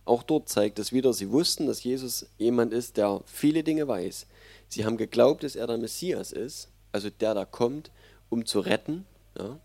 [0.05, 4.25] Auch dort zeigt es wieder, sie wussten, dass Jesus jemand ist, der viele Dinge weiß,
[4.71, 7.91] Sie haben geglaubt, dass er der Messias ist, also der da kommt,
[8.29, 9.05] um zu retten,
[9.37, 9.59] ja,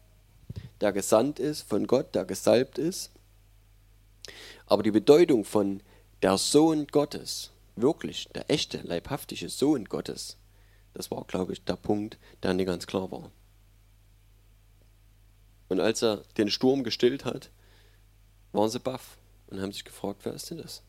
[0.80, 3.12] der gesandt ist von Gott, der gesalbt ist.
[4.66, 5.80] Aber die Bedeutung von
[6.22, 10.38] der Sohn Gottes, wirklich der echte, leibhaftige Sohn Gottes,
[10.92, 13.30] das war, glaube ich, der Punkt, der nicht ganz klar war.
[15.68, 17.50] Und als er den Sturm gestillt hat,
[18.50, 20.82] waren sie baff und haben sich gefragt, wer ist denn das,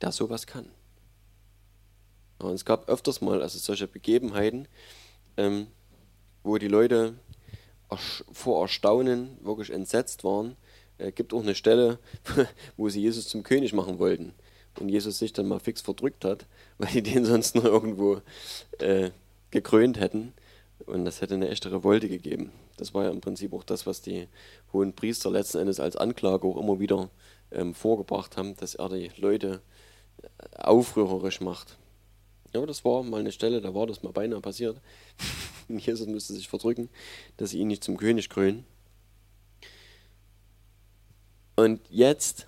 [0.00, 0.70] der sowas kann.
[2.38, 4.68] Und es gab öfters mal also solche Begebenheiten,
[5.36, 5.68] ähm,
[6.42, 7.14] wo die Leute
[8.32, 10.56] vor Erstaunen wirklich entsetzt waren.
[10.98, 11.98] Es äh, gibt auch eine Stelle,
[12.76, 14.34] wo sie Jesus zum König machen wollten
[14.78, 16.46] und Jesus sich dann mal fix verdrückt hat,
[16.78, 18.20] weil die den sonst noch irgendwo
[18.78, 19.10] äh,
[19.50, 20.32] gekrönt hätten.
[20.84, 22.52] Und das hätte eine echte Revolte gegeben.
[22.76, 24.28] Das war ja im Prinzip auch das, was die
[24.72, 27.08] hohen Priester letzten Endes als Anklage auch immer wieder
[27.50, 29.62] ähm, vorgebracht haben, dass er die Leute
[30.22, 31.78] äh, aufrührerisch macht.
[32.52, 34.80] Ja, das war mal eine Stelle, da war das mal beinahe passiert.
[35.68, 36.88] Jesus musste sich verdrücken,
[37.36, 38.64] dass sie ihn nicht zum König krönen.
[41.56, 42.46] Und jetzt.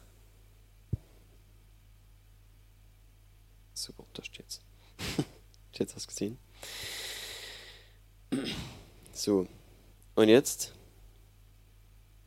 [3.74, 4.60] Super, da steht's.
[5.72, 6.38] jetzt hast du gesehen.
[9.12, 9.46] So.
[10.14, 10.74] Und jetzt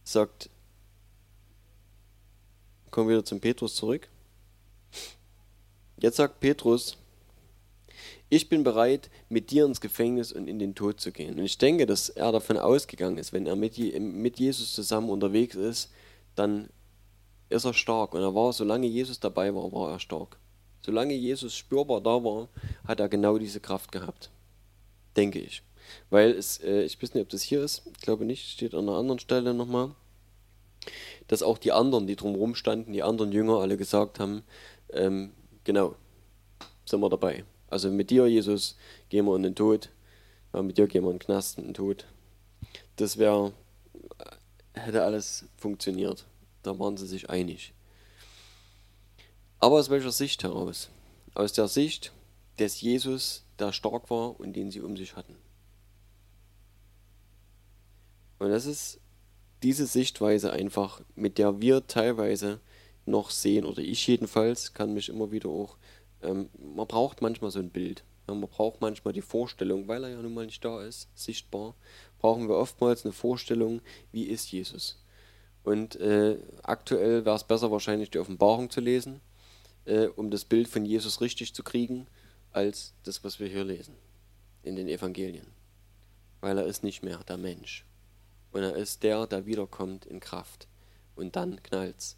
[0.03, 0.49] sagt,
[2.89, 4.10] kommen wir wieder zum Petrus zurück.
[5.97, 6.97] Jetzt sagt Petrus,
[8.32, 11.38] ich bin bereit, mit dir ins Gefängnis und in den Tod zu gehen.
[11.38, 15.56] Und ich denke, dass er davon ausgegangen ist, wenn er mit, mit Jesus zusammen unterwegs
[15.56, 15.91] ist,
[16.36, 16.70] dann
[17.50, 18.13] ist er stark.
[18.13, 20.38] Und er war, solange Jesus dabei war, war er stark.
[20.80, 22.48] Solange Jesus spürbar da war,
[22.88, 24.32] hat er genau diese Kraft gehabt.
[25.17, 25.62] Denke ich.
[26.10, 28.88] Weil es, äh, ich weiß nicht, ob das hier ist, ich glaube nicht, steht an
[28.88, 29.91] einer anderen Stelle nochmal,
[31.28, 34.44] dass auch die anderen, die drumherum standen, die anderen Jünger alle gesagt haben,
[34.94, 35.32] ähm,
[35.65, 35.96] genau,
[36.86, 37.44] sind wir dabei.
[37.71, 38.75] Also mit dir, Jesus,
[39.07, 39.89] gehen wir in den Tod,
[40.53, 42.05] mit dir gehen wir in den Knast, in den Tod.
[42.97, 43.53] Das wäre,
[44.73, 46.25] hätte alles funktioniert.
[46.63, 47.73] Da waren sie sich einig.
[49.60, 50.89] Aber aus welcher Sicht heraus?
[51.34, 52.12] Aus der Sicht
[52.60, 55.38] des Jesus, der stark war und den sie um sich hatten.
[58.38, 58.99] Und das ist
[59.63, 62.60] diese Sichtweise einfach, mit der wir teilweise
[63.05, 65.77] noch sehen, oder ich jedenfalls kann mich immer wieder auch,
[66.23, 68.03] ähm, man braucht manchmal so ein Bild.
[68.27, 71.75] Man braucht manchmal die Vorstellung, weil er ja nun mal nicht da ist, sichtbar,
[72.19, 73.81] brauchen wir oftmals eine Vorstellung,
[74.12, 75.03] wie ist Jesus.
[75.63, 79.21] Und äh, aktuell wäre es besser wahrscheinlich die Offenbarung zu lesen,
[79.86, 82.07] äh, um das Bild von Jesus richtig zu kriegen,
[82.51, 83.95] als das, was wir hier lesen
[84.63, 85.47] in den Evangelien.
[86.39, 87.86] Weil er ist nicht mehr der Mensch.
[88.51, 90.67] Und er ist der, der wiederkommt in Kraft.
[91.15, 92.17] Und dann knallt's.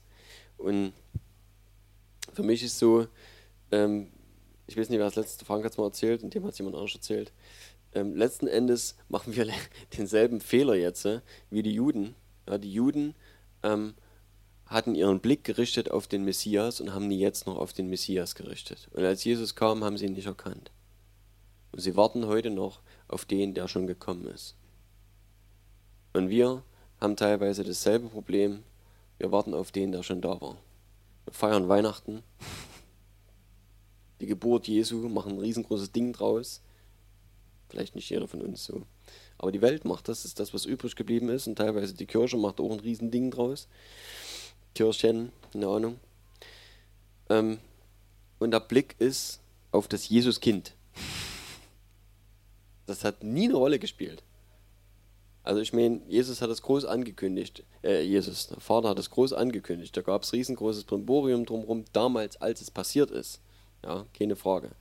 [0.57, 0.93] Und
[2.33, 3.07] für mich ist so,
[3.73, 4.07] ähm,
[4.67, 6.75] ich weiß nicht, wer das letzte Frank hat mal erzählt, und dem hat es jemand
[6.75, 7.33] anderes erzählt.
[7.93, 9.47] Ähm, letzten Endes machen wir
[9.97, 12.15] denselben Fehler jetzt äh, wie die Juden.
[12.47, 13.15] Ja, die Juden
[13.63, 13.95] ähm,
[14.67, 18.35] hatten ihren Blick gerichtet auf den Messias und haben die jetzt noch auf den Messias
[18.35, 18.89] gerichtet.
[18.93, 20.71] Und als Jesus kam, haben sie ihn nicht erkannt.
[21.71, 24.55] Und sie warten heute noch auf den, der schon gekommen ist.
[26.13, 26.63] Und wir
[27.01, 28.63] haben teilweise dasselbe Problem.
[29.17, 30.57] Wir warten auf den, der schon da war.
[31.25, 32.23] Wir feiern Weihnachten,
[34.21, 36.61] die Geburt Jesu, machen ein riesengroßes Ding draus.
[37.69, 38.83] Vielleicht nicht jeder von uns so.
[39.37, 41.47] Aber die Welt macht das, ist das, was übrig geblieben ist.
[41.47, 43.67] Und teilweise die Kirche macht auch ein Riesending draus.
[44.75, 45.99] Kirchen, keine Ahnung.
[47.29, 47.59] Ähm,
[48.39, 50.75] und der Blick ist auf das Jesuskind.
[52.85, 54.23] Das hat nie eine Rolle gespielt.
[55.43, 57.63] Also ich meine, Jesus hat es groß angekündigt.
[57.83, 59.95] Äh, Jesus, der Vater hat es groß angekündigt.
[59.95, 63.41] Da gab es riesengroßes Brimborium drumherum, damals, als es passiert ist.
[63.83, 64.71] Ja, keine Frage.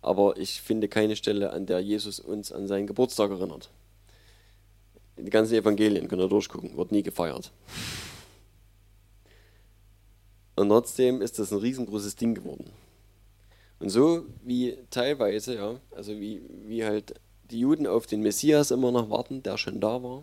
[0.00, 3.70] Aber ich finde keine Stelle, an der Jesus uns an seinen Geburtstag erinnert.
[5.16, 7.52] Die ganzen Evangelien könnt ihr durchgucken, wird nie gefeiert.
[10.56, 12.70] Und trotzdem ist das ein riesengroßes Ding geworden.
[13.78, 17.14] Und so wie teilweise, ja, also wie, wie halt
[17.50, 20.22] die Juden auf den Messias immer noch warten, der schon da war,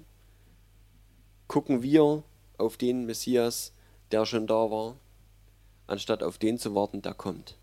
[1.48, 2.24] gucken wir
[2.58, 3.74] auf den Messias,
[4.12, 4.96] der schon da war,
[5.88, 7.58] anstatt auf den zu warten, der kommt.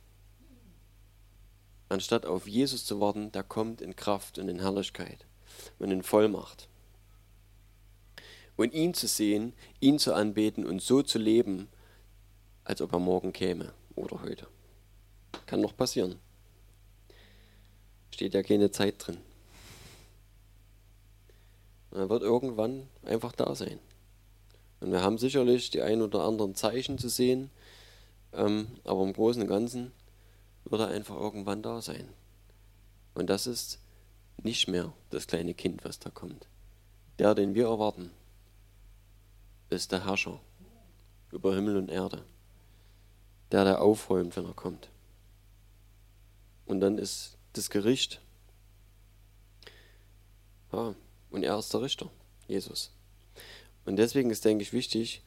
[1.89, 5.27] Anstatt auf Jesus zu warten, der kommt in Kraft und in Herrlichkeit
[5.79, 6.69] und in Vollmacht.
[8.57, 11.69] Und ihn zu sehen, ihn zu anbeten und so zu leben,
[12.65, 14.49] als ob er morgen käme oder heute.
[15.47, 16.19] Kann noch passieren.
[18.11, 19.19] Steht ja keine Zeit drin.
[21.91, 23.79] Und er wird irgendwann einfach da sein.
[24.81, 27.51] Und wir haben sicherlich die ein oder anderen Zeichen zu sehen,
[28.33, 29.93] ähm, aber im Großen und Ganzen
[30.71, 32.09] wird er einfach irgendwann da sein.
[33.15, 33.79] Und das ist
[34.43, 36.47] nicht mehr das kleine Kind, was da kommt.
[37.19, 38.11] Der, den wir erwarten,
[39.71, 40.41] ist der Herrscher
[41.33, 42.25] über Himmel und Erde.
[43.53, 44.91] Der, der aufräumt, wenn er kommt.
[46.67, 48.21] Und dann ist das Gericht.
[50.73, 50.95] Ja,
[51.31, 52.11] und er ist der Richter,
[52.49, 52.93] Jesus.
[53.85, 55.23] Und deswegen ist, denke ich, wichtig,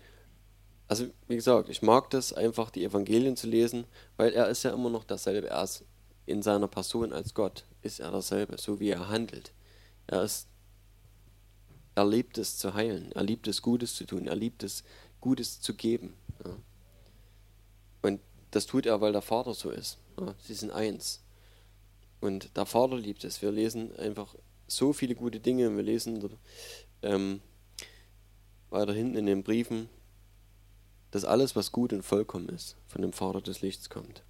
[0.89, 3.85] also wie gesagt, ich mag das einfach, die Evangelien zu lesen,
[4.17, 5.49] weil er ist ja immer noch dasselbe.
[5.49, 5.85] Er ist
[6.25, 9.53] in seiner Person als Gott, ist er dasselbe, so wie er handelt.
[10.07, 10.47] Er ist,
[11.93, 14.83] er liebt es zu heilen, er liebt es Gutes zu tun, er liebt es
[15.21, 16.15] Gutes zu geben.
[16.43, 16.55] Ja.
[18.01, 19.99] Und das tut er, weil der Vater so ist.
[20.19, 20.33] Ja.
[20.41, 21.21] Sie sind eins.
[22.19, 23.43] Und der Vater liebt es.
[23.43, 24.33] Wir lesen einfach
[24.67, 25.75] so viele gute Dinge.
[25.75, 26.27] Wir lesen
[27.03, 27.41] ähm,
[28.71, 29.87] weiter hinten in den Briefen,
[31.11, 34.23] dass alles, was gut und vollkommen ist, von dem Vater des Lichts kommt.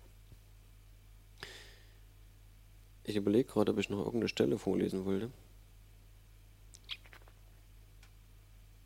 [3.04, 5.32] Ich überlege gerade, ob ich noch irgendeine Stelle vorlesen wollte.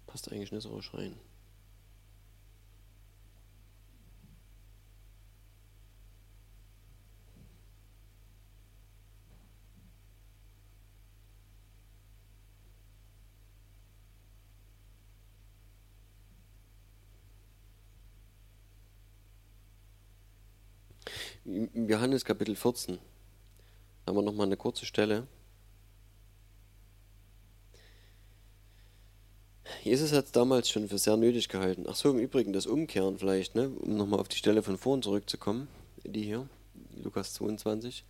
[0.07, 1.15] Passt eigentlich nicht so rein.
[21.83, 22.97] Im Johannes Kapitel 14
[24.07, 25.27] haben wir nochmal eine kurze Stelle.
[29.83, 31.83] Jesus hat es damals schon für sehr nötig gehalten.
[31.89, 33.67] Ach so, im Übrigen das Umkehren vielleicht, ne?
[33.67, 35.67] um nochmal auf die Stelle von vorn zurückzukommen.
[36.05, 36.47] Die hier,
[37.03, 38.05] Lukas 22,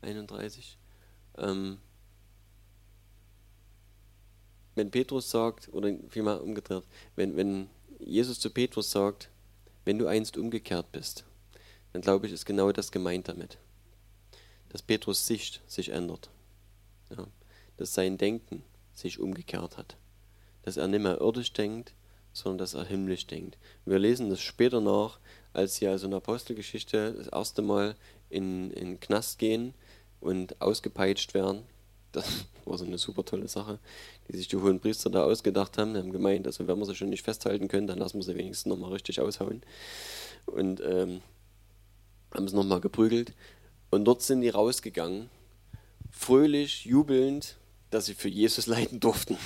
[0.00, 0.78] 31.
[1.36, 1.76] Ähm,
[4.74, 9.28] wenn Petrus sagt, oder vielmehr umgedreht, wenn, wenn Jesus zu Petrus sagt,
[9.84, 11.26] wenn du einst umgekehrt bist,
[11.98, 13.58] dann glaube ich, ist genau das gemeint damit.
[14.68, 16.30] Dass Petrus Sicht sich ändert.
[17.10, 17.26] Ja,
[17.76, 18.62] dass sein Denken
[18.94, 19.96] sich umgekehrt hat.
[20.62, 21.94] Dass er nicht mehr irdisch denkt,
[22.32, 23.58] sondern dass er himmlisch denkt.
[23.84, 25.18] Wir lesen das später nach,
[25.52, 27.96] als sie also in der Apostelgeschichte das erste Mal
[28.30, 29.74] in, in den Knast gehen
[30.20, 31.64] und ausgepeitscht werden.
[32.12, 33.80] Das war so eine super tolle Sache,
[34.28, 35.94] die sich die hohen Priester da ausgedacht haben.
[35.94, 38.36] Die haben gemeint, also wenn wir sie schon nicht festhalten können, dann lassen wir sie
[38.36, 39.62] wenigstens nochmal richtig aushauen.
[40.46, 41.22] Und ähm,
[42.32, 43.32] haben sie nochmal geprügelt.
[43.90, 45.30] Und dort sind die rausgegangen,
[46.10, 47.56] fröhlich, jubelnd,
[47.90, 49.36] dass sie für Jesus leiden durften.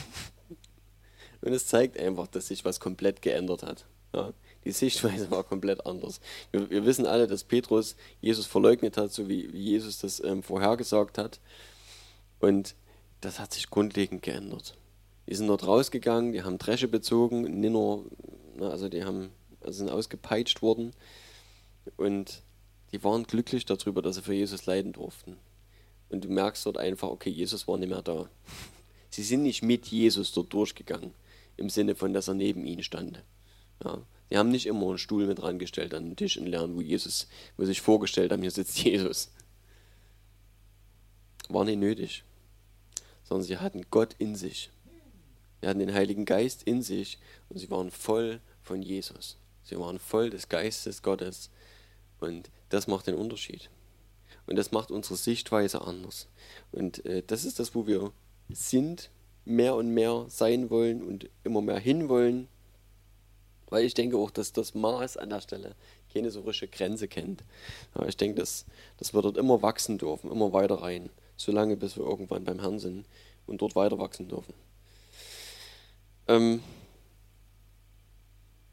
[1.40, 3.86] Und es zeigt einfach, dass sich was komplett geändert hat.
[4.14, 4.32] Ja,
[4.64, 6.20] die Sichtweise war komplett anders.
[6.50, 10.42] Wir, wir, wissen alle, dass Petrus Jesus verleugnet hat, so wie, wie Jesus das ähm,
[10.42, 11.40] vorhergesagt hat.
[12.38, 12.74] Und
[13.20, 14.76] das hat sich grundlegend geändert.
[15.28, 18.04] Die sind dort rausgegangen, die haben Dresche bezogen, nicht nur,
[18.60, 20.92] also die haben, also sind ausgepeitscht worden.
[21.96, 22.42] Und
[22.92, 25.36] die waren glücklich darüber, dass sie für Jesus leiden durften.
[26.10, 28.28] Und du merkst dort einfach, okay, Jesus war nicht mehr da.
[29.08, 31.12] Sie sind nicht mit Jesus dort durchgegangen,
[31.56, 33.22] im Sinne von, dass er neben ihnen stand.
[33.82, 34.02] Ja.
[34.32, 37.28] Sie haben nicht immer einen Stuhl mit rangestellt an den Tisch und lernen, wo Jesus,
[37.58, 39.30] wo sich vorgestellt haben, hier sitzt Jesus.
[41.50, 42.24] War nicht nötig.
[43.24, 44.70] Sondern sie hatten Gott in sich.
[45.60, 47.18] Sie hatten den Heiligen Geist in sich
[47.50, 49.36] und sie waren voll von Jesus.
[49.62, 51.50] Sie waren voll des Geistes Gottes.
[52.22, 53.70] Und das macht den Unterschied.
[54.46, 56.28] Und das macht unsere Sichtweise anders.
[56.70, 58.12] Und äh, das ist das, wo wir
[58.50, 59.10] sind,
[59.44, 62.48] mehr und mehr sein wollen und immer mehr hinwollen.
[63.68, 65.74] Weil ich denke auch, dass das Maß an der Stelle
[66.12, 67.42] keine so rische Grenze kennt.
[67.96, 68.66] Ja, ich denke, dass,
[68.98, 71.10] dass wir dort immer wachsen dürfen, immer weiter rein.
[71.36, 73.06] Solange bis wir irgendwann beim Herrn sind
[73.46, 74.54] und dort weiter wachsen dürfen.
[76.28, 76.62] Ähm,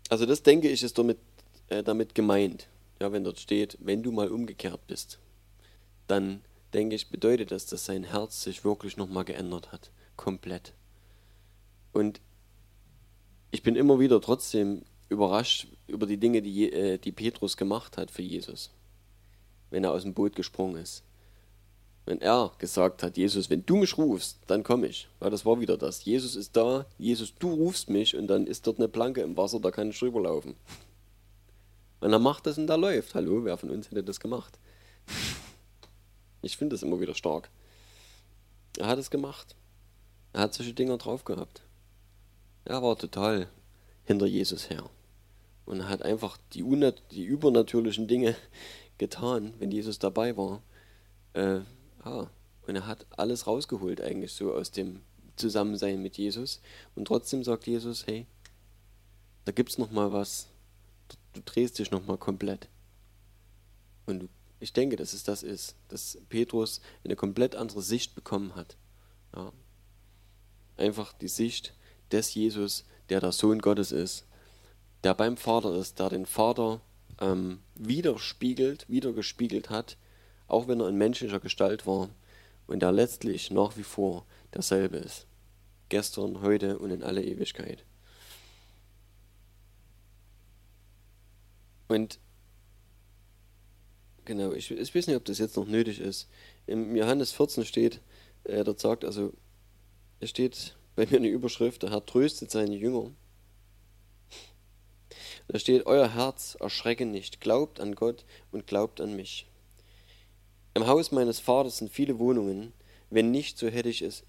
[0.09, 1.17] also das denke ich ist damit,
[1.69, 2.67] äh, damit gemeint.
[3.01, 5.19] Ja, wenn dort steht, wenn du mal umgekehrt bist,
[6.07, 6.41] dann
[6.73, 9.91] denke ich, bedeutet das, dass sein Herz sich wirklich nochmal geändert hat.
[10.17, 10.73] Komplett.
[11.93, 12.19] Und
[13.51, 18.11] ich bin immer wieder trotzdem überrascht über die Dinge, die, äh, die Petrus gemacht hat
[18.11, 18.71] für Jesus,
[19.71, 21.03] wenn er aus dem Boot gesprungen ist.
[22.05, 25.07] Wenn er gesagt hat, Jesus, wenn du mich rufst, dann komme ich.
[25.19, 26.05] Weil das war wieder das.
[26.05, 29.59] Jesus ist da, Jesus, du rufst mich und dann ist dort eine Planke im Wasser,
[29.59, 30.55] da kann ich rüberlaufen.
[31.99, 33.13] Und er macht das und da läuft.
[33.15, 34.57] Hallo, wer von uns hätte das gemacht?
[36.41, 37.49] Ich finde das immer wieder stark.
[38.77, 39.55] Er hat es gemacht.
[40.31, 41.63] Er hat solche Dinger drauf gehabt.
[42.65, 43.49] Er war total
[44.05, 44.89] hinter Jesus her.
[45.65, 46.63] Und er hat einfach die,
[47.11, 48.35] die übernatürlichen Dinge
[48.97, 50.61] getan, wenn Jesus dabei war.
[51.33, 51.59] Äh,
[52.05, 52.29] ja.
[52.67, 55.01] Und er hat alles rausgeholt eigentlich so aus dem
[55.35, 56.61] Zusammensein mit Jesus.
[56.95, 58.27] Und trotzdem sagt Jesus, hey,
[59.45, 60.47] da gibt es noch mal was.
[61.33, 62.67] Du drehst dich noch mal komplett.
[64.05, 68.77] Und ich denke, dass es das ist, dass Petrus eine komplett andere Sicht bekommen hat.
[69.35, 69.51] Ja.
[70.77, 71.73] Einfach die Sicht
[72.11, 74.25] des Jesus, der der Sohn Gottes ist,
[75.03, 76.81] der beim Vater ist, der den Vater
[77.19, 79.97] ähm, widerspiegelt, wiedergespiegelt hat,
[80.47, 82.09] auch wenn er in menschlicher Gestalt war
[82.67, 85.25] und der letztlich nach wie vor derselbe ist.
[85.89, 87.83] Gestern, heute und in alle Ewigkeit.
[91.89, 92.19] Und
[94.23, 96.29] genau, ich, ich weiß nicht, ob das jetzt noch nötig ist.
[96.67, 97.99] Im Johannes 14 steht,
[98.45, 99.33] äh, dort sagt, also,
[100.19, 103.11] es steht bei mir eine Überschrift, der Herr tröstet seine Jünger.
[105.47, 109.47] Da steht, euer Herz erschrecke nicht, glaubt an Gott und glaubt an mich.
[110.75, 112.71] Im Haus meines Vaters sind viele Wohnungen,
[113.09, 114.23] wenn nicht, so hätte ich es,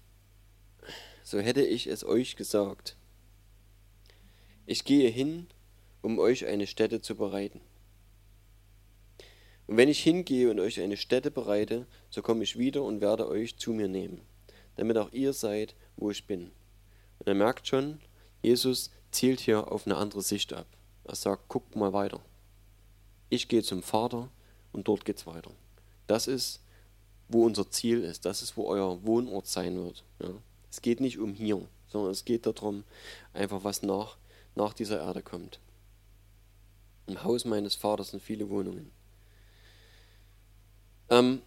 [1.23, 2.97] so hätte ich es euch gesagt.
[4.65, 5.45] Ich gehe hin,
[6.01, 7.61] um euch eine Stätte zu bereiten.
[9.67, 13.27] Und wenn ich hingehe und euch eine Stätte bereite, so komme ich wieder und werde
[13.27, 14.21] euch zu mir nehmen,
[14.75, 16.51] damit auch ihr seid, wo ich bin.
[17.19, 17.99] Und er merkt schon,
[18.41, 20.67] Jesus zielt hier auf eine andere Sicht ab.
[21.03, 22.21] Er sagt, guckt mal weiter.
[23.29, 24.29] Ich gehe zum Vater
[24.73, 25.51] und dort geht's weiter.
[26.07, 26.61] Das ist,
[27.29, 28.25] wo unser Ziel ist.
[28.25, 30.03] Das ist, wo euer Wohnort sein wird.
[30.21, 30.33] Ja.
[30.69, 32.83] Es geht nicht um hier, sondern es geht darum,
[33.33, 34.17] einfach was nach,
[34.55, 35.59] nach dieser Erde kommt.
[37.07, 38.91] Im Haus meines Vaters sind viele Wohnungen.
[41.09, 41.41] Ähm,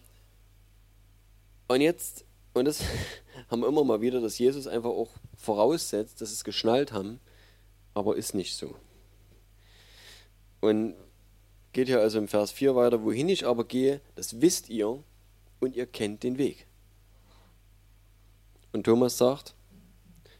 [1.67, 2.83] und jetzt, und das
[3.49, 7.19] haben wir immer mal wieder, dass Jesus einfach auch voraussetzt, dass es geschnallt haben,
[7.93, 8.75] aber ist nicht so.
[10.61, 10.95] Und
[11.73, 15.03] geht hier also im Vers 4 weiter, wohin ich aber gehe, das wisst ihr
[15.59, 16.67] und ihr kennt den Weg.
[18.71, 19.55] Und Thomas sagt,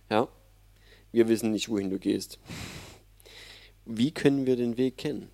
[0.10, 0.28] ja,
[1.16, 2.40] Wir wissen nicht, wohin du gehst.
[3.86, 5.30] Wie können wir den Weg kennen?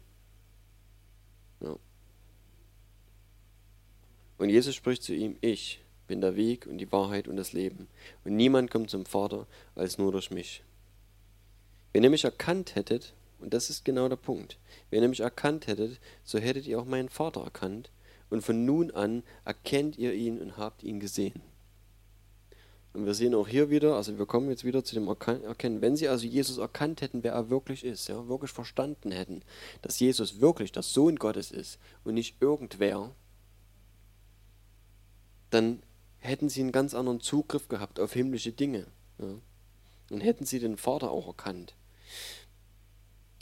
[1.62, 1.78] Ja.
[4.38, 7.88] Und Jesus spricht zu ihm, ich bin der Weg und die Wahrheit und das Leben.
[8.26, 10.64] Und niemand kommt zum Vater als nur durch mich.
[11.94, 14.58] Wenn ihr mich erkannt hättet, und das ist genau der Punkt,
[14.90, 17.92] wenn ihr mich erkannt hättet, so hättet ihr auch meinen Vater erkannt.
[18.30, 21.42] Und von nun an erkennt ihr ihn und habt ihn gesehen.
[22.94, 25.96] Und wir sehen auch hier wieder, also wir kommen jetzt wieder zu dem Erkennen, wenn
[25.96, 29.44] sie also Jesus erkannt hätten, wer er wirklich ist, ja, wirklich verstanden hätten,
[29.82, 33.16] dass Jesus wirklich der Sohn Gottes ist und nicht irgendwer,
[35.52, 35.82] dann
[36.18, 38.88] hätten sie einen ganz anderen Zugriff gehabt auf himmlische Dinge.
[39.20, 39.36] Ja?
[40.10, 41.76] Und hätten sie den Vater auch erkannt.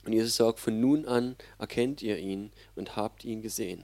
[0.06, 3.84] Und Jesus sagt, von nun an erkennt ihr ihn und habt ihn gesehen.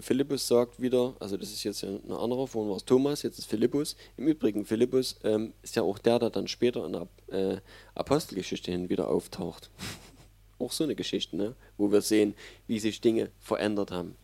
[0.00, 3.48] Philippus sagt wieder, also das ist jetzt ein anderer, vorhin war es Thomas, jetzt ist
[3.48, 3.96] Philippus.
[4.16, 7.60] Im Übrigen, Philippus ähm, ist ja auch der, der dann später in der äh,
[7.94, 9.70] Apostelgeschichte hin wieder auftaucht.
[10.58, 11.54] auch so eine Geschichte, ne?
[11.76, 12.34] wo wir sehen,
[12.66, 14.16] wie sich Dinge verändert haben,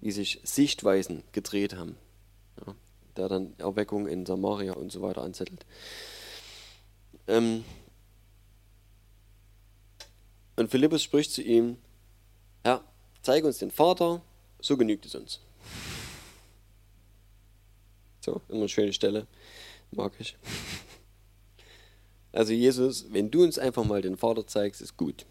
[0.00, 1.96] wie sich Sichtweisen gedreht haben
[2.66, 2.74] ja,
[3.16, 5.64] der dann Erweckung in Samaria und so weiter anzettelt.
[7.26, 7.64] Ähm,
[10.56, 11.78] und Philippus spricht zu ihm,
[12.64, 12.84] Herr,
[13.22, 14.22] zeige uns den Vater,
[14.60, 15.40] so genügt es uns.
[18.20, 19.26] So, immer eine schöne Stelle,
[19.90, 20.36] mag ich.
[22.32, 25.26] Also Jesus, wenn du uns einfach mal den Vater zeigst, ist gut.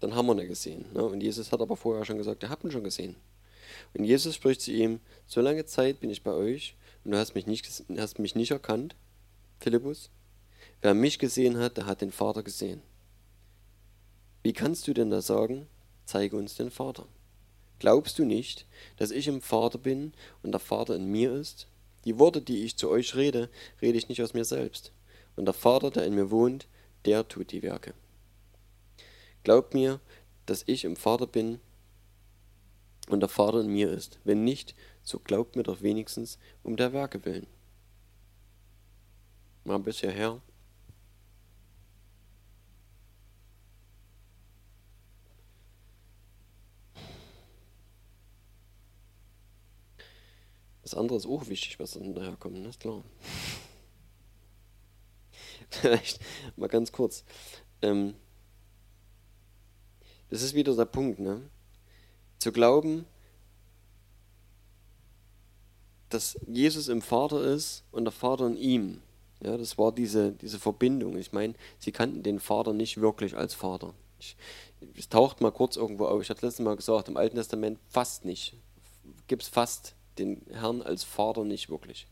[0.00, 0.86] Dann haben wir ihn gesehen.
[0.94, 1.04] Ne?
[1.04, 3.16] Und Jesus hat aber vorher schon gesagt, er hat ihn schon gesehen.
[3.94, 7.34] Und Jesus spricht zu ihm, so lange Zeit bin ich bei euch und du hast
[7.34, 8.94] mich nicht, hast mich nicht erkannt,
[9.60, 10.10] Philippus.
[10.80, 12.82] Wer mich gesehen hat, der hat den Vater gesehen.
[14.42, 15.66] Wie kannst du denn da sagen,
[16.04, 17.06] zeige uns den Vater?
[17.78, 18.66] Glaubst du nicht,
[18.96, 20.12] dass ich im Vater bin
[20.42, 21.68] und der Vater in mir ist?
[22.04, 23.50] Die Worte, die ich zu euch rede,
[23.80, 24.92] rede ich nicht aus mir selbst.
[25.36, 26.66] Und der Vater, der in mir wohnt,
[27.04, 27.94] der tut die Werke.
[29.44, 30.00] Glaubt mir,
[30.46, 31.60] dass ich im Vater bin
[33.08, 34.18] und der Vater in mir ist.
[34.24, 37.46] Wenn nicht, so glaubt mir doch wenigstens um der Werke willen.
[39.64, 40.40] Mal bis hierher.
[50.90, 52.70] Das andere ist auch wichtig, was dann daherkommt, ne?
[52.70, 53.04] ist klar.
[55.68, 56.18] Vielleicht
[56.56, 57.24] mal ganz kurz.
[57.82, 58.14] Ähm,
[60.30, 61.42] das ist wieder der Punkt, ne?
[62.38, 63.04] zu glauben,
[66.08, 69.02] dass Jesus im Vater ist und der Vater in ihm.
[69.42, 71.18] Ja, das war diese, diese Verbindung.
[71.18, 73.92] Ich meine, sie kannten den Vater nicht wirklich als Vater.
[74.96, 76.22] es taucht mal kurz irgendwo auf.
[76.22, 78.56] Ich hatte letztes Mal gesagt, im Alten Testament fast nicht.
[79.26, 82.06] Gibt es fast den Herrn als Vater nicht wirklich.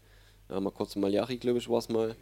[0.48, 2.16] Ja, mal kurz Malachi, glaube ich, war es mal.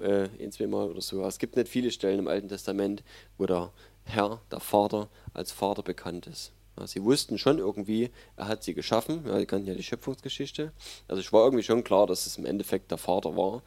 [0.00, 1.24] Äh, ein, zwei Mal oder so.
[1.24, 3.02] Es gibt nicht viele Stellen im Alten Testament,
[3.38, 3.72] wo der
[4.04, 6.52] Herr, der Vater, als Vater bekannt ist.
[6.78, 10.72] Ja, sie wussten schon irgendwie, er hat sie geschaffen, ja, die kannten ja die Schöpfungsgeschichte.
[11.08, 13.62] Also es war irgendwie schon klar, dass es im Endeffekt der Vater war.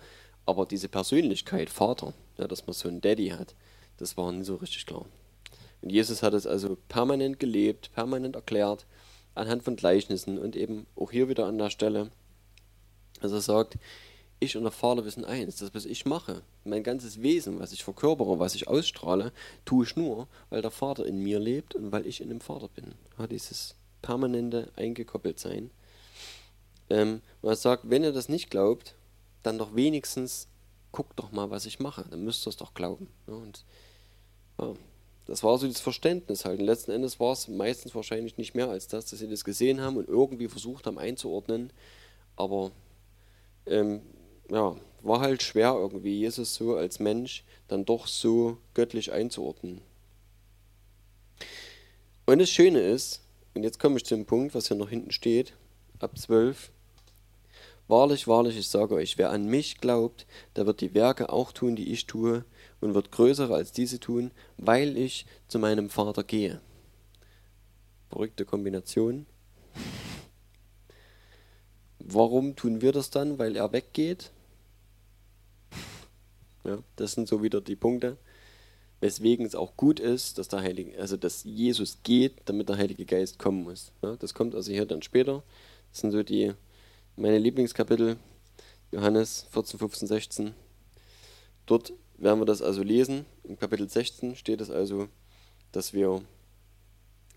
[0.46, 3.56] Aber diese Persönlichkeit, Vater, ja, dass man so einen Daddy hat,
[3.98, 5.06] das war nicht so richtig klar.
[5.82, 8.86] Und Jesus hat es also permanent gelebt, permanent erklärt,
[9.40, 12.12] anhand von Gleichnissen und eben auch hier wieder an der Stelle,
[13.22, 13.78] dass er sagt,
[14.40, 17.84] ich und der Vater wissen eins, das, was ich mache, mein ganzes Wesen, was ich
[17.84, 19.34] verkörpere, was ich ausstrahle,
[19.66, 22.70] tue ich nur, weil der Vater in mir lebt und weil ich in dem Vater
[22.70, 22.94] bin.
[23.18, 25.72] Ja, dieses permanente eingekoppelt sein.
[26.90, 28.96] Ähm, er sagt, wenn ihr das nicht glaubt,
[29.44, 30.48] dann doch wenigstens
[30.92, 32.06] guckt doch mal, was ich mache.
[32.10, 33.08] Dann müsst ihr es doch glauben.
[33.28, 33.64] Ja, und
[34.60, 34.74] ja,
[35.30, 36.60] das war so das Verständnis halt.
[36.60, 39.80] Und letzten Endes war es meistens wahrscheinlich nicht mehr als das, dass sie das gesehen
[39.82, 41.72] haben und irgendwie versucht haben einzuordnen.
[42.36, 42.72] Aber
[43.68, 44.02] ähm,
[44.50, 49.82] ja, war halt schwer irgendwie, Jesus so als Mensch dann doch so göttlich einzuordnen.
[52.26, 53.22] Und das Schöne ist,
[53.54, 55.54] und jetzt komme ich zu dem Punkt, was hier noch hinten steht,
[56.00, 56.72] ab 12.
[57.88, 61.76] Wahrlich, wahrlich, ich sage euch, wer an mich glaubt, der wird die Werke auch tun,
[61.76, 62.46] die ich tue,
[62.82, 66.62] und wird größere als diese tun, weil ich zu meinem Vater gehe.
[68.10, 69.26] Verrückte Kombination.
[72.00, 73.38] Warum tun wir das dann?
[73.38, 74.32] Weil er weggeht?
[76.64, 78.18] Ja, das sind so wieder die Punkte,
[79.00, 83.06] weswegen es auch gut ist, dass der Heilige, also dass Jesus geht, damit der Heilige
[83.06, 83.92] Geist kommen muss.
[84.02, 85.44] Ja, das kommt also hier dann später.
[85.92, 86.54] Das sind so die
[87.16, 88.18] meine Lieblingskapitel,
[88.92, 90.54] Johannes 14, 15, 16.
[91.66, 93.26] Dort werden wir das also lesen.
[93.44, 95.08] Im Kapitel 16 steht es also,
[95.72, 96.22] dass wir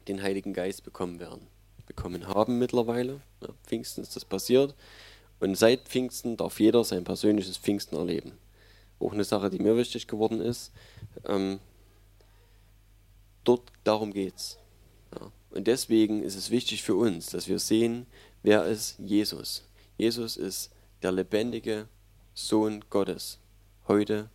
[0.08, 1.46] den Heiligen Geist bekommen werden.
[1.86, 3.20] Bekommen haben mittlerweile.
[3.40, 4.74] Ja, Pfingsten ist das passiert.
[5.40, 8.32] Und seit Pfingsten darf jeder sein persönliches Pfingsten erleben.
[9.00, 10.70] auch eine Sache, die mir wichtig geworden ist.
[11.26, 11.58] Ähm,
[13.42, 14.58] dort darum geht's.
[15.18, 15.32] Ja.
[15.50, 18.06] Und deswegen ist es wichtig für uns, dass wir sehen,
[18.42, 19.64] wer ist Jesus.
[19.98, 20.70] Jesus ist
[21.02, 21.88] der lebendige
[22.34, 23.38] Sohn Gottes.
[23.88, 24.30] Heute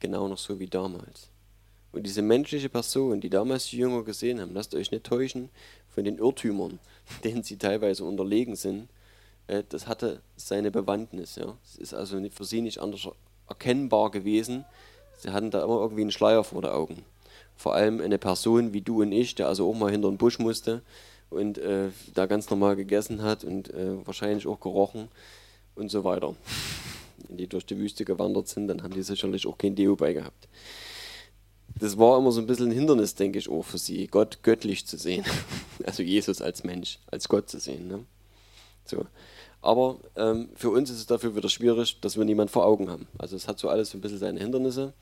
[0.00, 1.28] genau noch so wie damals.
[1.92, 5.48] Und diese menschliche Person, die damals die Jünger gesehen haben, lasst euch nicht täuschen
[5.88, 6.78] von den Irrtümern,
[7.24, 8.88] denen sie teilweise unterlegen sind.
[9.46, 11.36] Äh, das hatte seine Bewandtnis.
[11.36, 11.56] Ja.
[11.64, 13.08] Es ist also für sie nicht anders
[13.48, 14.64] erkennbar gewesen.
[15.18, 17.04] Sie hatten da immer irgendwie einen Schleier vor den Augen.
[17.56, 20.38] Vor allem eine Person wie du und ich, der also auch mal hinter den Busch
[20.38, 20.82] musste
[21.28, 25.08] und äh, da ganz normal gegessen hat und äh, wahrscheinlich auch gerochen
[25.74, 26.34] und so weiter.
[27.30, 30.12] Wenn die durch die Wüste gewandert sind, dann haben die sicherlich auch kein Deo bei
[30.12, 30.48] gehabt
[31.80, 34.86] das war immer so ein bisschen ein Hindernis, denke ich, auch für sie, Gott göttlich
[34.86, 35.24] zu sehen.
[35.86, 37.88] Also Jesus als Mensch, als Gott zu sehen.
[37.88, 38.04] Ne?
[38.84, 39.06] So.
[39.62, 43.08] Aber ähm, für uns ist es dafür wieder schwierig, dass wir niemand vor Augen haben.
[43.16, 44.92] Also es hat so alles so ein bisschen seine Hindernisse.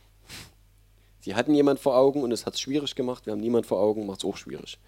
[1.19, 3.27] Sie hatten jemand vor Augen und es hat es schwierig gemacht.
[3.27, 4.79] Wir haben niemand vor Augen, macht es auch schwierig.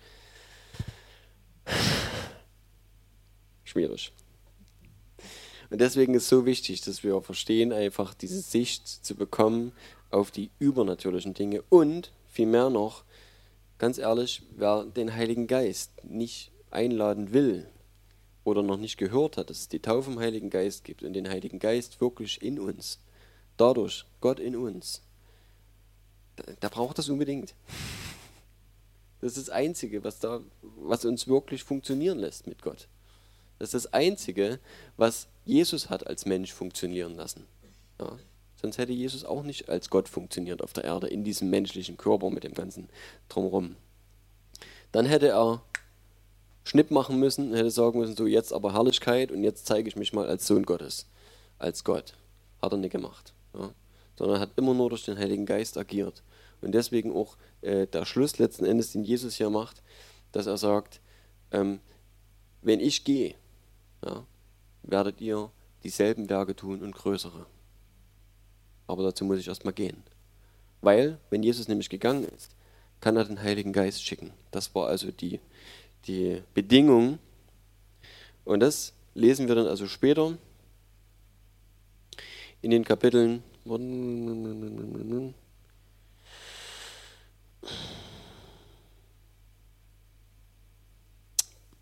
[3.65, 4.13] Schwierig.
[5.71, 9.73] Und deswegen ist es so wichtig, dass wir verstehen, einfach diese Sicht zu bekommen,
[10.11, 13.05] auf die übernatürlichen Dinge und vielmehr noch,
[13.79, 17.69] ganz ehrlich, wer den Heiligen Geist nicht einladen will
[18.45, 21.29] oder noch nicht gehört hat, dass es die Taufe im Heiligen Geist gibt und den
[21.29, 22.99] Heiligen Geist wirklich in uns,
[23.57, 25.03] dadurch Gott in uns,
[26.61, 27.55] der braucht das unbedingt.
[29.21, 32.89] Das ist das Einzige, was, da, was uns wirklich funktionieren lässt mit Gott.
[33.61, 34.59] Das ist das Einzige,
[34.97, 37.47] was Jesus hat als Mensch funktionieren lassen.
[38.01, 38.19] Ja.
[38.57, 42.31] Sonst hätte Jesus auch nicht als Gott funktioniert auf der Erde, in diesem menschlichen Körper
[42.31, 42.89] mit dem ganzen
[43.29, 43.77] Drumherum.
[44.93, 45.63] Dann hätte er
[46.65, 50.15] Schnipp machen müssen, hätte sagen müssen, so jetzt aber Herrlichkeit und jetzt zeige ich mich
[50.15, 51.07] mal als Sohn Gottes,
[51.59, 52.15] als Gott.
[52.63, 53.35] Hat er nicht gemacht.
[53.53, 53.73] Ja.
[54.17, 56.23] Sondern hat immer nur durch den Heiligen Geist agiert.
[56.63, 59.83] Und deswegen auch äh, der Schluss letzten Endes, den Jesus hier macht,
[60.33, 61.01] dass er sagt,
[61.51, 61.81] ähm,
[62.63, 63.35] wenn ich gehe,
[64.05, 64.25] ja,
[64.83, 65.51] werdet ihr
[65.83, 67.47] dieselben Werke tun und größere.
[68.87, 70.03] Aber dazu muss ich erstmal gehen.
[70.81, 72.55] Weil, wenn Jesus nämlich gegangen ist,
[73.01, 74.33] kann er den Heiligen Geist schicken.
[74.51, 75.41] Das war also die,
[76.07, 77.19] die Bedingung.
[78.45, 80.37] Und das lesen wir dann also später
[82.63, 83.43] in den Kapiteln.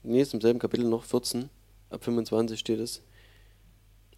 [0.02, 1.50] Nee, ist im selben Kapitel noch, 14,
[1.90, 3.02] ab 25 steht es.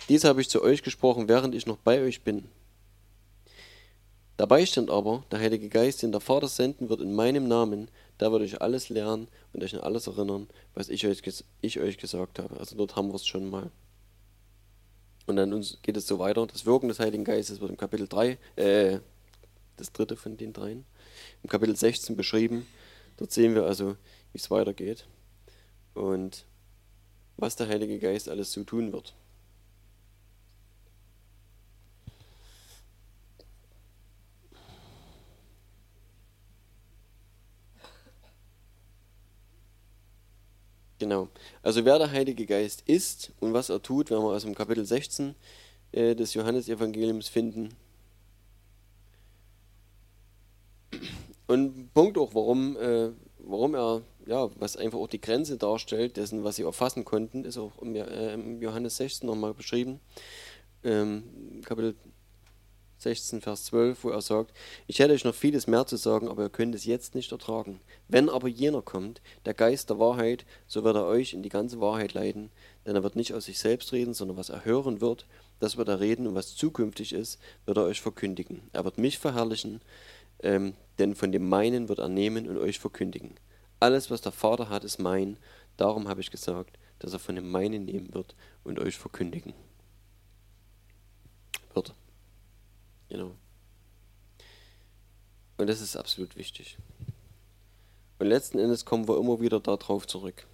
[0.09, 2.49] Dies habe ich zu euch gesprochen, während ich noch bei euch bin.
[4.37, 8.33] Dabei stand aber, der Heilige Geist, den der Vater senden wird in meinem Namen, da
[8.33, 11.23] wird euch alles lernen und euch an alles erinnern, was ich euch,
[11.61, 12.59] ich euch gesagt habe.
[12.59, 13.71] Also dort haben wir es schon mal.
[15.27, 16.47] Und dann uns geht es so weiter.
[16.47, 19.01] Das Wirken des Heiligen Geistes wird im Kapitel 3, äh,
[19.77, 20.87] das dritte von den dreien,
[21.43, 22.67] im Kapitel 16 beschrieben.
[23.19, 23.97] Dort sehen wir also,
[24.33, 25.07] wie es weitergeht
[25.95, 26.47] und
[27.41, 29.15] was der Heilige Geist alles so tun wird.
[41.01, 41.29] Genau.
[41.63, 44.85] Also wer der Heilige Geist ist und was er tut, werden wir also im Kapitel
[44.85, 45.35] 16
[45.93, 47.75] äh, des Johannesevangeliums finden.
[51.47, 56.45] Und Punkt auch, warum, äh, warum er, ja, was einfach auch die Grenze darstellt, dessen,
[56.45, 60.01] was sie erfassen konnten, ist auch im, äh, im Johannes 16 nochmal beschrieben.
[60.83, 61.95] Ähm, Kapitel
[63.01, 64.53] 16, Vers 12, wo er sagt,
[64.87, 67.81] ich hätte euch noch vieles mehr zu sagen, aber ihr könnt es jetzt nicht ertragen.
[68.09, 71.81] Wenn aber jener kommt, der Geist der Wahrheit, so wird er euch in die ganze
[71.81, 72.51] Wahrheit leiten,
[72.85, 75.27] denn er wird nicht aus sich selbst reden, sondern was er hören wird,
[75.61, 78.63] das wird er reden und was zukünftig ist, wird er euch verkündigen.
[78.73, 79.81] Er wird mich verherrlichen,
[80.43, 83.35] ähm, denn von dem meinen wird er nehmen und euch verkündigen.
[83.81, 85.39] Alles, was der Vater hat, ist mein,
[85.77, 89.55] darum habe ich gesagt, dass er von dem meinen nehmen wird und euch verkündigen
[91.75, 91.95] wird.
[93.09, 93.35] Genau.
[95.57, 96.79] Und das ist absolut wichtig.
[98.19, 100.47] Und letzten Endes kommen wir immer wieder darauf zurück,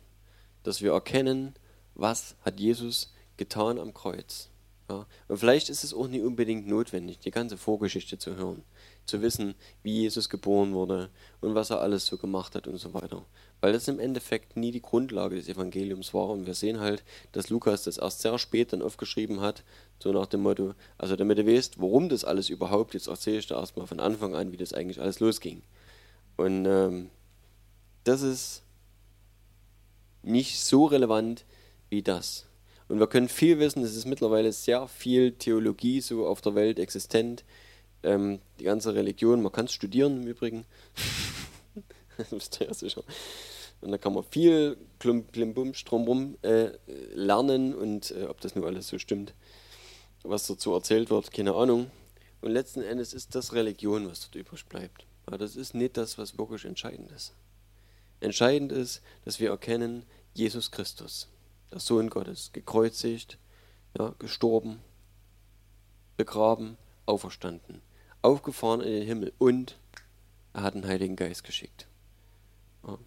[0.63, 1.55] dass wir erkennen,
[1.95, 4.51] was hat Jesus getan am Kreuz.
[4.89, 5.07] Ja?
[5.29, 8.63] Und vielleicht ist es auch nicht unbedingt notwendig, die ganze Vorgeschichte zu hören,
[9.05, 11.11] zu wissen, wie Jesus geboren wurde
[11.41, 13.25] und was er alles so gemacht hat und so weiter
[13.61, 16.29] weil das im Endeffekt nie die Grundlage des Evangeliums war.
[16.29, 19.65] Und wir sehen halt, dass Lukas das erst sehr spät dann aufgeschrieben hat,
[19.99, 23.47] so nach dem Motto, also damit ihr wisst, warum das alles überhaupt, jetzt erzähle ich
[23.47, 25.63] da erstmal von Anfang an, wie das eigentlich alles losging.
[26.37, 27.11] Und ähm,
[28.05, 28.63] das ist
[30.23, 31.45] nicht so relevant
[31.89, 32.47] wie das.
[32.89, 36.79] Und wir können viel wissen, es ist mittlerweile sehr viel Theologie so auf der Welt
[36.79, 37.45] existent,
[38.03, 40.65] ähm, die ganze Religion, man kann es studieren im Übrigen.
[42.17, 43.03] das wisst ihr ja sicher.
[43.81, 46.71] Und da kann man viel Klimbumsch drumherum äh,
[47.13, 49.35] lernen und äh, ob das nun alles so stimmt,
[50.23, 51.91] was dazu erzählt wird, keine Ahnung.
[52.41, 55.05] Und letzten Endes ist das Religion, was dort übrig bleibt.
[55.27, 57.35] Aber das ist nicht das, was wirklich entscheidend ist.
[58.21, 61.29] Entscheidend ist, dass wir erkennen, Jesus Christus,
[61.71, 63.39] der Sohn Gottes, gekreuzigt,
[63.99, 64.81] ja, gestorben,
[66.17, 67.83] begraben, auferstanden,
[68.23, 69.79] aufgefahren in den Himmel und
[70.53, 71.87] er hat den Heiligen Geist geschickt.
[72.87, 72.99] Ja.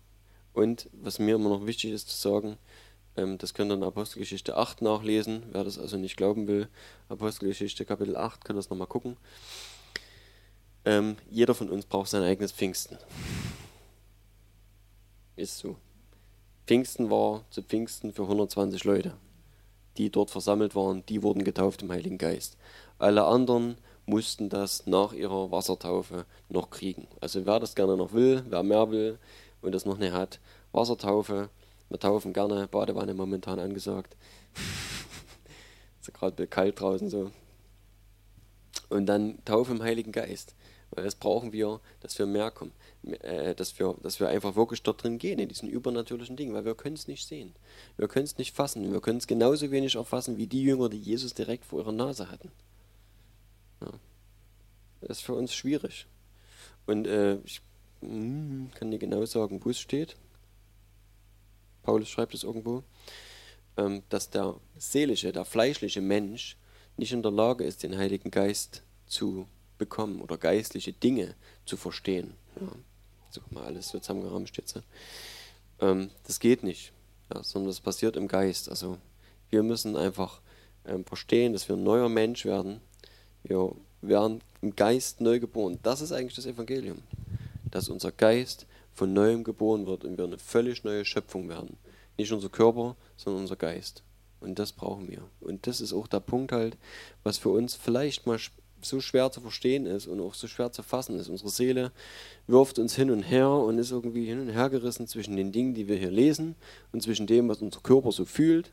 [0.54, 2.58] Und was mir immer noch wichtig ist zu sagen,
[3.16, 6.70] ähm, das könnt ihr in Apostelgeschichte 8 nachlesen, wer das also nicht glauben will.
[7.10, 9.18] Apostelgeschichte Kapitel 8, könnt ihr das nochmal gucken.
[10.86, 12.98] Ähm, jeder von uns braucht sein eigenes Pfingsten.
[15.36, 15.78] Ist so.
[16.70, 19.16] Pfingsten war zu Pfingsten für 120 Leute,
[19.98, 22.58] die dort versammelt waren, die wurden getauft im Heiligen Geist.
[23.00, 27.08] Alle anderen mussten das nach ihrer Wassertaufe noch kriegen.
[27.22, 29.18] Also wer das gerne noch will, wer mehr will
[29.64, 30.40] und das noch nicht hat,
[30.72, 31.50] Wassertaufe,
[31.90, 34.16] wir taufen gerne, Badewanne momentan angesagt.
[36.02, 37.32] ist gerade kalt draußen so.
[38.90, 40.54] Und dann Taufe im Heiligen Geist.
[40.92, 42.74] Weil das brauchen wir, dass wir mehr kommen.
[43.04, 46.66] Äh, dass, wir, dass wir einfach wirklich dort drin gehen, in diesen übernatürlichen Dingen, weil
[46.66, 47.56] wir können es nicht sehen.
[47.96, 48.92] Wir können es nicht fassen.
[48.92, 52.30] Wir können es genauso wenig erfassen wie die Jünger, die Jesus direkt vor ihrer Nase
[52.30, 52.52] hatten.
[53.82, 53.92] Ja.
[55.02, 56.08] Das ist für uns schwierig.
[56.88, 57.62] Und äh, ich
[58.02, 60.18] hm, kann nicht genau sagen, wo es steht.
[61.84, 62.84] Paulus schreibt es irgendwo,
[63.78, 66.58] ähm, dass der seelische, der fleischliche Mensch
[66.98, 69.48] nicht in der Lage ist, den Heiligen Geist zu
[69.78, 71.36] bekommen oder geistliche Dinge
[71.66, 72.34] zu verstehen.
[72.60, 72.68] Ja.
[73.30, 74.82] So mal alles so zusammengerammt jetzt.
[75.80, 76.92] Ähm, das geht nicht,
[77.34, 78.70] ja, sondern das passiert im Geist.
[78.70, 78.98] Also
[79.50, 80.42] wir müssen einfach
[80.86, 82.82] ähm, verstehen, dass wir ein neuer Mensch werden.
[83.44, 83.72] Wir
[84.02, 85.80] werden im Geist neu geboren.
[85.84, 87.00] Das ist eigentlich das Evangelium.
[87.72, 91.78] Dass unser Geist von neuem geboren wird und wir eine völlig neue Schöpfung werden.
[92.18, 94.04] Nicht unser Körper, sondern unser Geist.
[94.42, 95.24] Und das brauchen wir.
[95.40, 96.78] Und das ist auch der Punkt halt,
[97.24, 98.40] was für uns vielleicht mal
[98.82, 101.30] so schwer zu verstehen ist und auch so schwer zu fassen ist.
[101.30, 101.92] Unsere Seele
[102.48, 105.74] wirft uns hin und her und ist irgendwie hin und her gerissen zwischen den Dingen,
[105.74, 106.56] die wir hier lesen
[106.92, 108.72] und zwischen dem, was unser Körper so fühlt.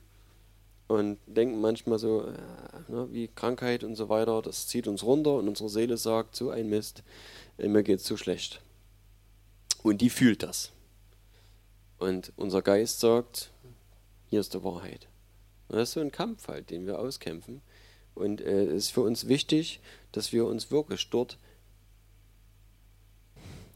[0.88, 5.34] Und denken manchmal so, äh, ne, wie Krankheit und so weiter, das zieht uns runter
[5.34, 7.02] und unsere Seele sagt, so ein Mist,
[7.58, 8.60] äh, mir es so schlecht.
[9.82, 10.70] Und die fühlt das.
[11.98, 13.50] Und unser Geist sagt,
[14.28, 15.08] hier ist die Wahrheit.
[15.68, 17.62] Und das ist so ein Kampf halt, den wir auskämpfen.
[18.16, 19.78] Und äh, es ist für uns wichtig,
[20.10, 21.36] dass wir uns wirklich dort,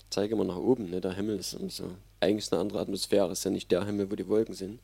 [0.09, 1.01] zeige mal nach oben, ne?
[1.03, 4.29] der Himmel ist so, eigentlich eine andere Atmosphäre, ist ja nicht der Himmel, wo die
[4.29, 4.81] Wolken sind,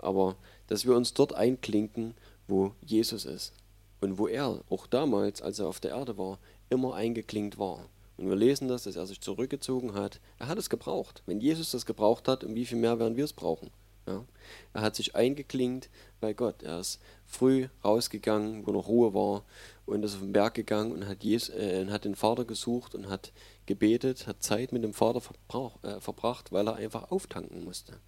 [0.00, 2.14] aber dass wir uns dort einklinken,
[2.46, 3.54] wo Jesus ist
[4.02, 6.38] und wo er auch damals, als er auf der Erde war,
[6.68, 7.88] immer eingeklinkt war.
[8.18, 10.20] Und wir lesen das, dass er sich zurückgezogen hat.
[10.38, 11.22] Er hat es gebraucht.
[11.24, 13.70] Wenn Jesus das gebraucht hat, um wie viel mehr werden wir es brauchen?
[14.08, 14.24] Ja.
[14.72, 15.90] Er hat sich eingeklinkt
[16.20, 16.62] bei Gott.
[16.62, 19.44] Er ist früh rausgegangen, wo noch Ruhe war,
[19.84, 23.08] und ist auf den Berg gegangen und hat, Jesus, äh, hat den Vater gesucht und
[23.08, 23.32] hat
[23.66, 28.00] gebetet, hat Zeit mit dem Vater verbrauch, äh, verbracht, weil er einfach auftanken musste.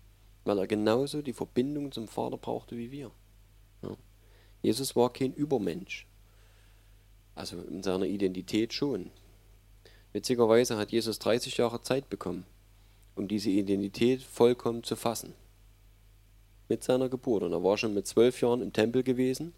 [0.44, 3.10] Weil er genauso die Verbindung zum Vater brauchte wie wir.
[3.82, 3.96] Ja.
[4.62, 6.06] Jesus war kein Übermensch.
[7.34, 9.10] Also in seiner Identität schon.
[10.12, 12.44] Witzigerweise hat Jesus 30 Jahre Zeit bekommen,
[13.16, 15.34] um diese Identität vollkommen zu fassen
[16.70, 17.42] mit seiner Geburt.
[17.42, 19.52] Und er war schon mit zwölf Jahren im Tempel gewesen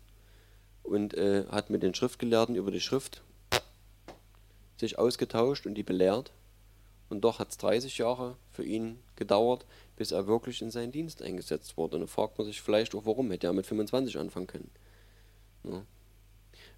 [0.82, 3.22] und äh, hat mit den Schriftgelehrten über die Schrift
[4.78, 6.32] sich ausgetauscht und die belehrt.
[7.08, 11.22] Und doch hat es 30 Jahre für ihn gedauert, bis er wirklich in seinen Dienst
[11.22, 11.96] eingesetzt wurde.
[11.96, 14.70] Und da fragt man sich vielleicht auch, warum hätte er mit 25 anfangen können.
[15.64, 15.84] Ja.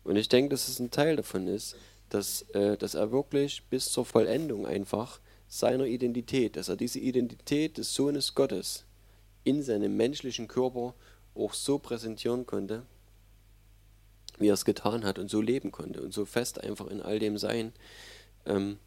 [0.02, 1.76] Und ich denke, dass es ein Teil davon ist,
[2.10, 7.78] dass, äh, dass er wirklich bis zur Vollendung einfach seiner Identität, dass er diese Identität
[7.78, 8.84] des Sohnes Gottes
[9.44, 10.94] in seinem menschlichen Körper
[11.34, 12.82] auch so präsentieren konnte,
[14.38, 17.18] wie er es getan hat und so leben konnte und so fest einfach in all
[17.18, 17.72] dem sein.
[18.46, 18.78] Ähm,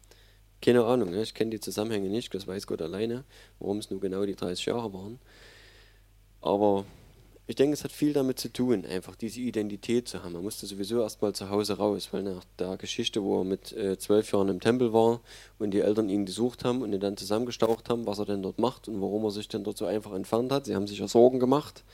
[0.60, 1.22] keine Ahnung, ne?
[1.22, 3.24] ich kenne die Zusammenhänge nicht, das weiß Gott alleine,
[3.60, 5.20] warum es nur genau die 30 Jahre waren.
[6.40, 6.84] Aber
[7.48, 10.34] ich denke, es hat viel damit zu tun, einfach diese Identität zu haben.
[10.34, 13.98] Man musste sowieso erstmal zu Hause raus, weil nach der Geschichte, wo er mit äh,
[13.98, 15.22] zwölf Jahren im Tempel war
[15.58, 18.58] und die Eltern ihn gesucht haben und ihn dann zusammengestaucht haben, was er denn dort
[18.58, 20.66] macht und warum er sich denn dort so einfach entfernt hat.
[20.66, 21.84] Sie haben sich ja Sorgen gemacht.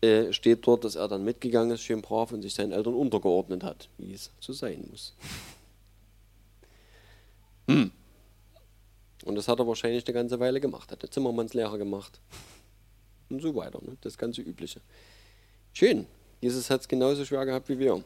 [0.00, 3.64] Äh, steht dort, dass er dann mitgegangen ist, schön brav und sich seinen Eltern untergeordnet
[3.64, 5.16] hat, wie es so sein muss.
[7.66, 7.90] Hm.
[9.24, 12.20] Und das hat er wahrscheinlich eine ganze Weile gemacht, hat der Zimmermannslehrer gemacht
[13.34, 13.80] und so weiter.
[13.82, 13.96] Ne?
[14.00, 14.80] Das ganze Übliche.
[15.72, 16.06] Schön.
[16.40, 17.94] Jesus hat es genauso schwer gehabt wie wir.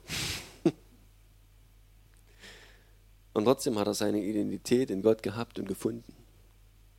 [3.34, 6.12] Und trotzdem hat er seine Identität in Gott gehabt und gefunden.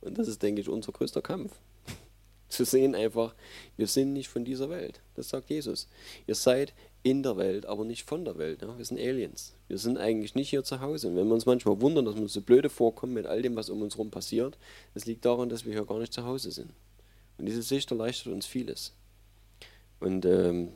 [0.00, 1.52] Und das ist, denke ich, unser größter Kampf.
[2.48, 3.34] Zu sehen einfach,
[3.76, 5.02] wir sind nicht von dieser Welt.
[5.14, 5.88] Das sagt Jesus.
[6.26, 6.72] Ihr seid
[7.02, 8.62] in der Welt, aber nicht von der Welt.
[8.62, 8.76] Ja?
[8.76, 9.54] Wir sind Aliens.
[9.68, 11.08] Wir sind eigentlich nicht hier zu Hause.
[11.08, 13.56] Und wenn wir uns manchmal wundern, dass wir uns so blöde vorkommen mit all dem,
[13.56, 14.58] was um uns herum passiert,
[14.94, 16.70] das liegt daran, dass wir hier gar nicht zu Hause sind.
[17.40, 18.92] Und diese Sicht erleichtert uns vieles.
[19.98, 20.68] Und ähm,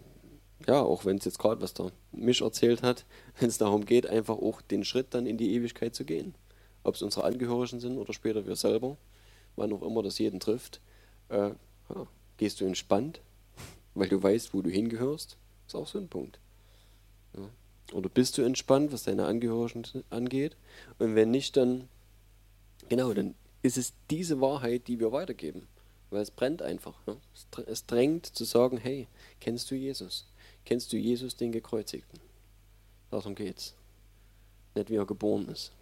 [0.66, 3.04] ja, auch wenn es jetzt gerade, was der Misch erzählt hat,
[3.38, 6.34] wenn es darum geht, einfach auch den Schritt dann in die Ewigkeit zu gehen.
[6.82, 8.96] Ob es unsere Angehörigen sind oder später wir selber,
[9.56, 10.80] wann auch immer das jeden trifft,
[11.28, 11.50] äh,
[11.90, 12.06] ja,
[12.38, 13.20] gehst du entspannt,
[13.94, 15.36] weil du weißt, wo du hingehörst,
[15.66, 16.38] ist auch so ein Punkt.
[17.36, 17.50] Ja.
[17.92, 20.56] Oder bist du entspannt, was deine Angehörigen angeht?
[20.98, 21.88] Und wenn nicht, dann,
[22.88, 25.68] genau, dann ist es diese Wahrheit, die wir weitergeben.
[26.14, 26.94] Weil es brennt einfach.
[27.08, 27.16] Ne?
[27.66, 29.08] Es drängt zu sagen, hey,
[29.40, 30.28] kennst du Jesus?
[30.64, 32.20] Kennst du Jesus, den Gekreuzigten?
[33.10, 33.74] Darum geht's.
[34.76, 35.72] Nicht wie er geboren ist.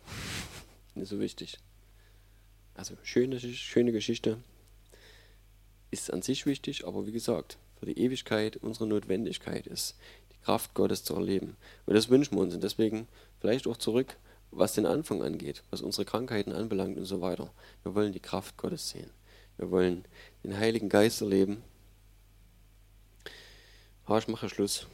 [0.95, 1.59] Nicht so wichtig.
[2.75, 4.39] Also schöne, schöne Geschichte.
[5.91, 9.97] Ist an sich wichtig, aber wie gesagt, für die Ewigkeit unsere Notwendigkeit ist,
[10.33, 11.59] die Kraft Gottes zu erleben.
[11.85, 12.55] Und das wünschen wir uns.
[12.55, 13.07] Und deswegen
[13.39, 14.17] vielleicht auch zurück,
[14.51, 17.53] was den Anfang angeht, was unsere Krankheiten anbelangt und so weiter.
[17.83, 19.11] Wir wollen die Kraft Gottes sehen.
[19.63, 20.05] Wir wollen
[20.43, 21.63] den Heiligen Geist erleben
[24.07, 24.89] Ah, ich mache Schluss.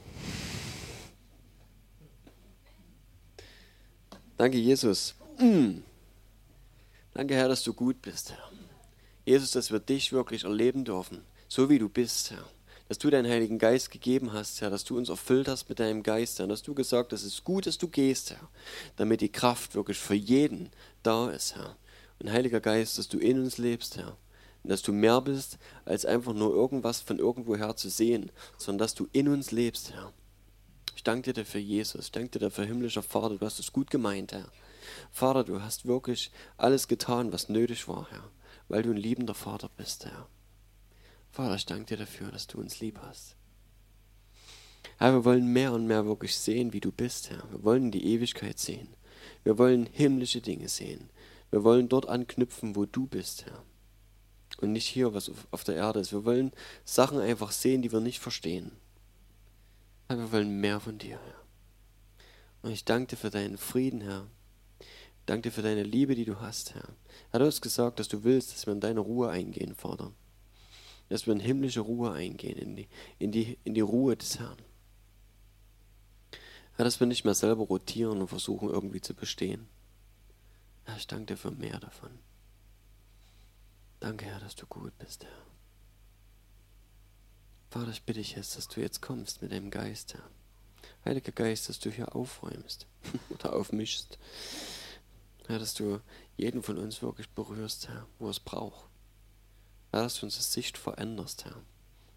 [4.36, 5.14] Danke, Jesus.
[5.38, 5.78] Mm.
[7.14, 8.50] Danke, Herr, dass du gut bist, Herr.
[9.24, 12.44] Jesus, dass wir dich wirklich erleben dürfen, so wie du bist, Herr.
[12.88, 16.02] Dass du deinen Heiligen Geist gegeben hast, Herr, dass du uns erfüllt hast mit deinem
[16.02, 16.46] Geist, Herr.
[16.46, 18.50] Dass du gesagt hast, es ist gut, dass du gehst, Herr,
[18.96, 20.68] damit die Kraft wirklich für jeden
[21.02, 21.74] da ist, Herr.
[22.18, 24.14] Und Heiliger Geist, dass du in uns lebst, Herr
[24.64, 29.08] dass du mehr bist, als einfach nur irgendwas von irgendwoher zu sehen, sondern dass du
[29.12, 30.12] in uns lebst, Herr.
[30.96, 32.06] Ich danke dir dafür, Jesus.
[32.06, 33.36] Ich danke dir dafür, himmlischer Vater.
[33.36, 34.50] Du hast es gut gemeint, Herr.
[35.12, 38.30] Vater, du hast wirklich alles getan, was nötig war, Herr,
[38.68, 40.28] weil du ein liebender Vater bist, Herr.
[41.30, 43.36] Vater, ich danke dir dafür, dass du uns lieb hast.
[44.98, 47.48] Herr, wir wollen mehr und mehr wirklich sehen, wie du bist, Herr.
[47.50, 48.88] Wir wollen die Ewigkeit sehen.
[49.44, 51.10] Wir wollen himmlische Dinge sehen.
[51.50, 53.62] Wir wollen dort anknüpfen, wo du bist, Herr
[54.60, 56.12] und nicht hier, was auf der Erde ist.
[56.12, 56.52] Wir wollen
[56.84, 58.72] Sachen einfach sehen, die wir nicht verstehen.
[60.08, 61.42] Aber wir wollen mehr von dir, Herr.
[62.62, 64.26] Und ich danke dir für deinen Frieden, Herr.
[65.26, 66.88] Danke dir für deine Liebe, die du hast, Herr.
[67.30, 70.12] Herr, du hast gesagt, dass du willst, dass wir in deine Ruhe eingehen, Vater.
[71.08, 72.88] Dass wir in himmlische Ruhe eingehen, in die,
[73.18, 74.58] in die, in die Ruhe des Herrn.
[76.74, 79.68] Herr, dass wir nicht mehr selber rotieren und versuchen, irgendwie zu bestehen.
[80.84, 82.10] Herr, ich danke dir für mehr davon.
[84.00, 85.30] Danke, Herr, dass du gut bist, Herr.
[87.70, 90.22] Vater, ich bitte dich jetzt, dass du jetzt kommst mit deinem Geist, Herr.
[91.04, 92.86] Heiliger Geist, dass du hier aufräumst
[93.30, 94.16] oder aufmischst.
[95.48, 96.00] Herr, dass du
[96.36, 98.88] jeden von uns wirklich berührst, Herr, wo es braucht.
[99.90, 101.60] Herr, dass du unsere Sicht veränderst, Herr.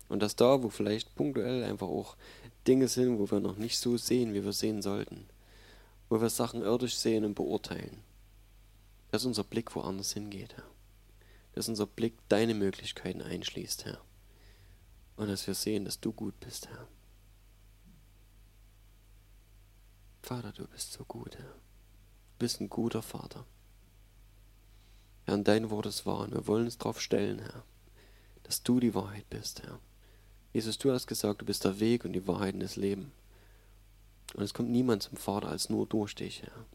[0.08, 2.16] Und dass da, wo vielleicht punktuell einfach auch
[2.68, 5.26] Dinge sind, wo wir noch nicht so sehen, wie wir sehen sollten,
[6.10, 8.04] wo wir Sachen irdisch sehen und beurteilen,
[9.10, 10.72] dass unser Blick woanders hingeht, Herr
[11.54, 14.02] dass unser Blick deine Möglichkeiten einschließt, Herr.
[15.16, 16.88] Und dass wir sehen, dass du gut bist, Herr.
[20.24, 21.54] Vater, du bist so gut, Herr.
[21.54, 23.46] Du bist ein guter Vater.
[25.26, 27.64] Herr, und dein Wort ist wahr und wir wollen uns darauf stellen, Herr,
[28.44, 29.80] dass du die Wahrheit bist, Herr.
[30.54, 33.12] Jesus, du hast gesagt, du bist der Weg und die Wahrheit in das Leben.
[34.34, 36.66] Und es kommt niemand zum Vater als nur durch dich, Herr.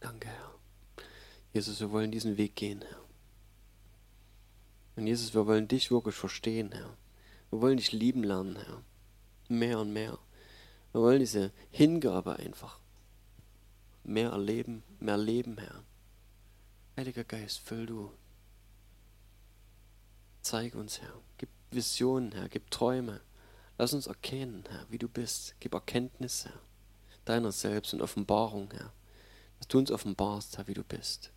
[0.00, 0.47] Danke, Herr.
[1.52, 3.04] Jesus, wir wollen diesen Weg gehen, Herr.
[4.96, 6.96] Und Jesus, wir wollen dich wirklich verstehen, Herr.
[7.50, 8.82] Wir wollen dich lieben lernen, Herr.
[9.48, 10.18] Mehr und mehr.
[10.92, 12.80] Wir wollen diese Hingabe einfach.
[14.04, 15.84] Mehr erleben, mehr leben, Herr.
[16.96, 18.12] Heiliger Geist, füll du.
[20.42, 21.14] Zeig uns, Herr.
[21.38, 22.48] Gib Visionen, Herr.
[22.48, 23.20] Gib Träume.
[23.78, 25.54] Lass uns erkennen, Herr, wie du bist.
[25.60, 26.60] Gib Erkenntnis, Herr.
[27.24, 28.92] Deiner selbst und Offenbarung, Herr.
[29.58, 31.30] Dass du uns offenbarst, Herr, wie du bist.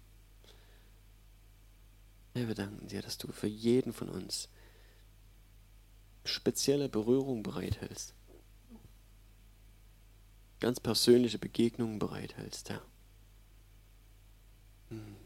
[2.33, 4.49] Wir danken dir, dass du für jeden von uns
[6.23, 8.13] spezielle Berührung bereithältst.
[10.59, 12.81] Ganz persönliche Begegnungen bereithältst, Herr.
[14.89, 15.20] Hm.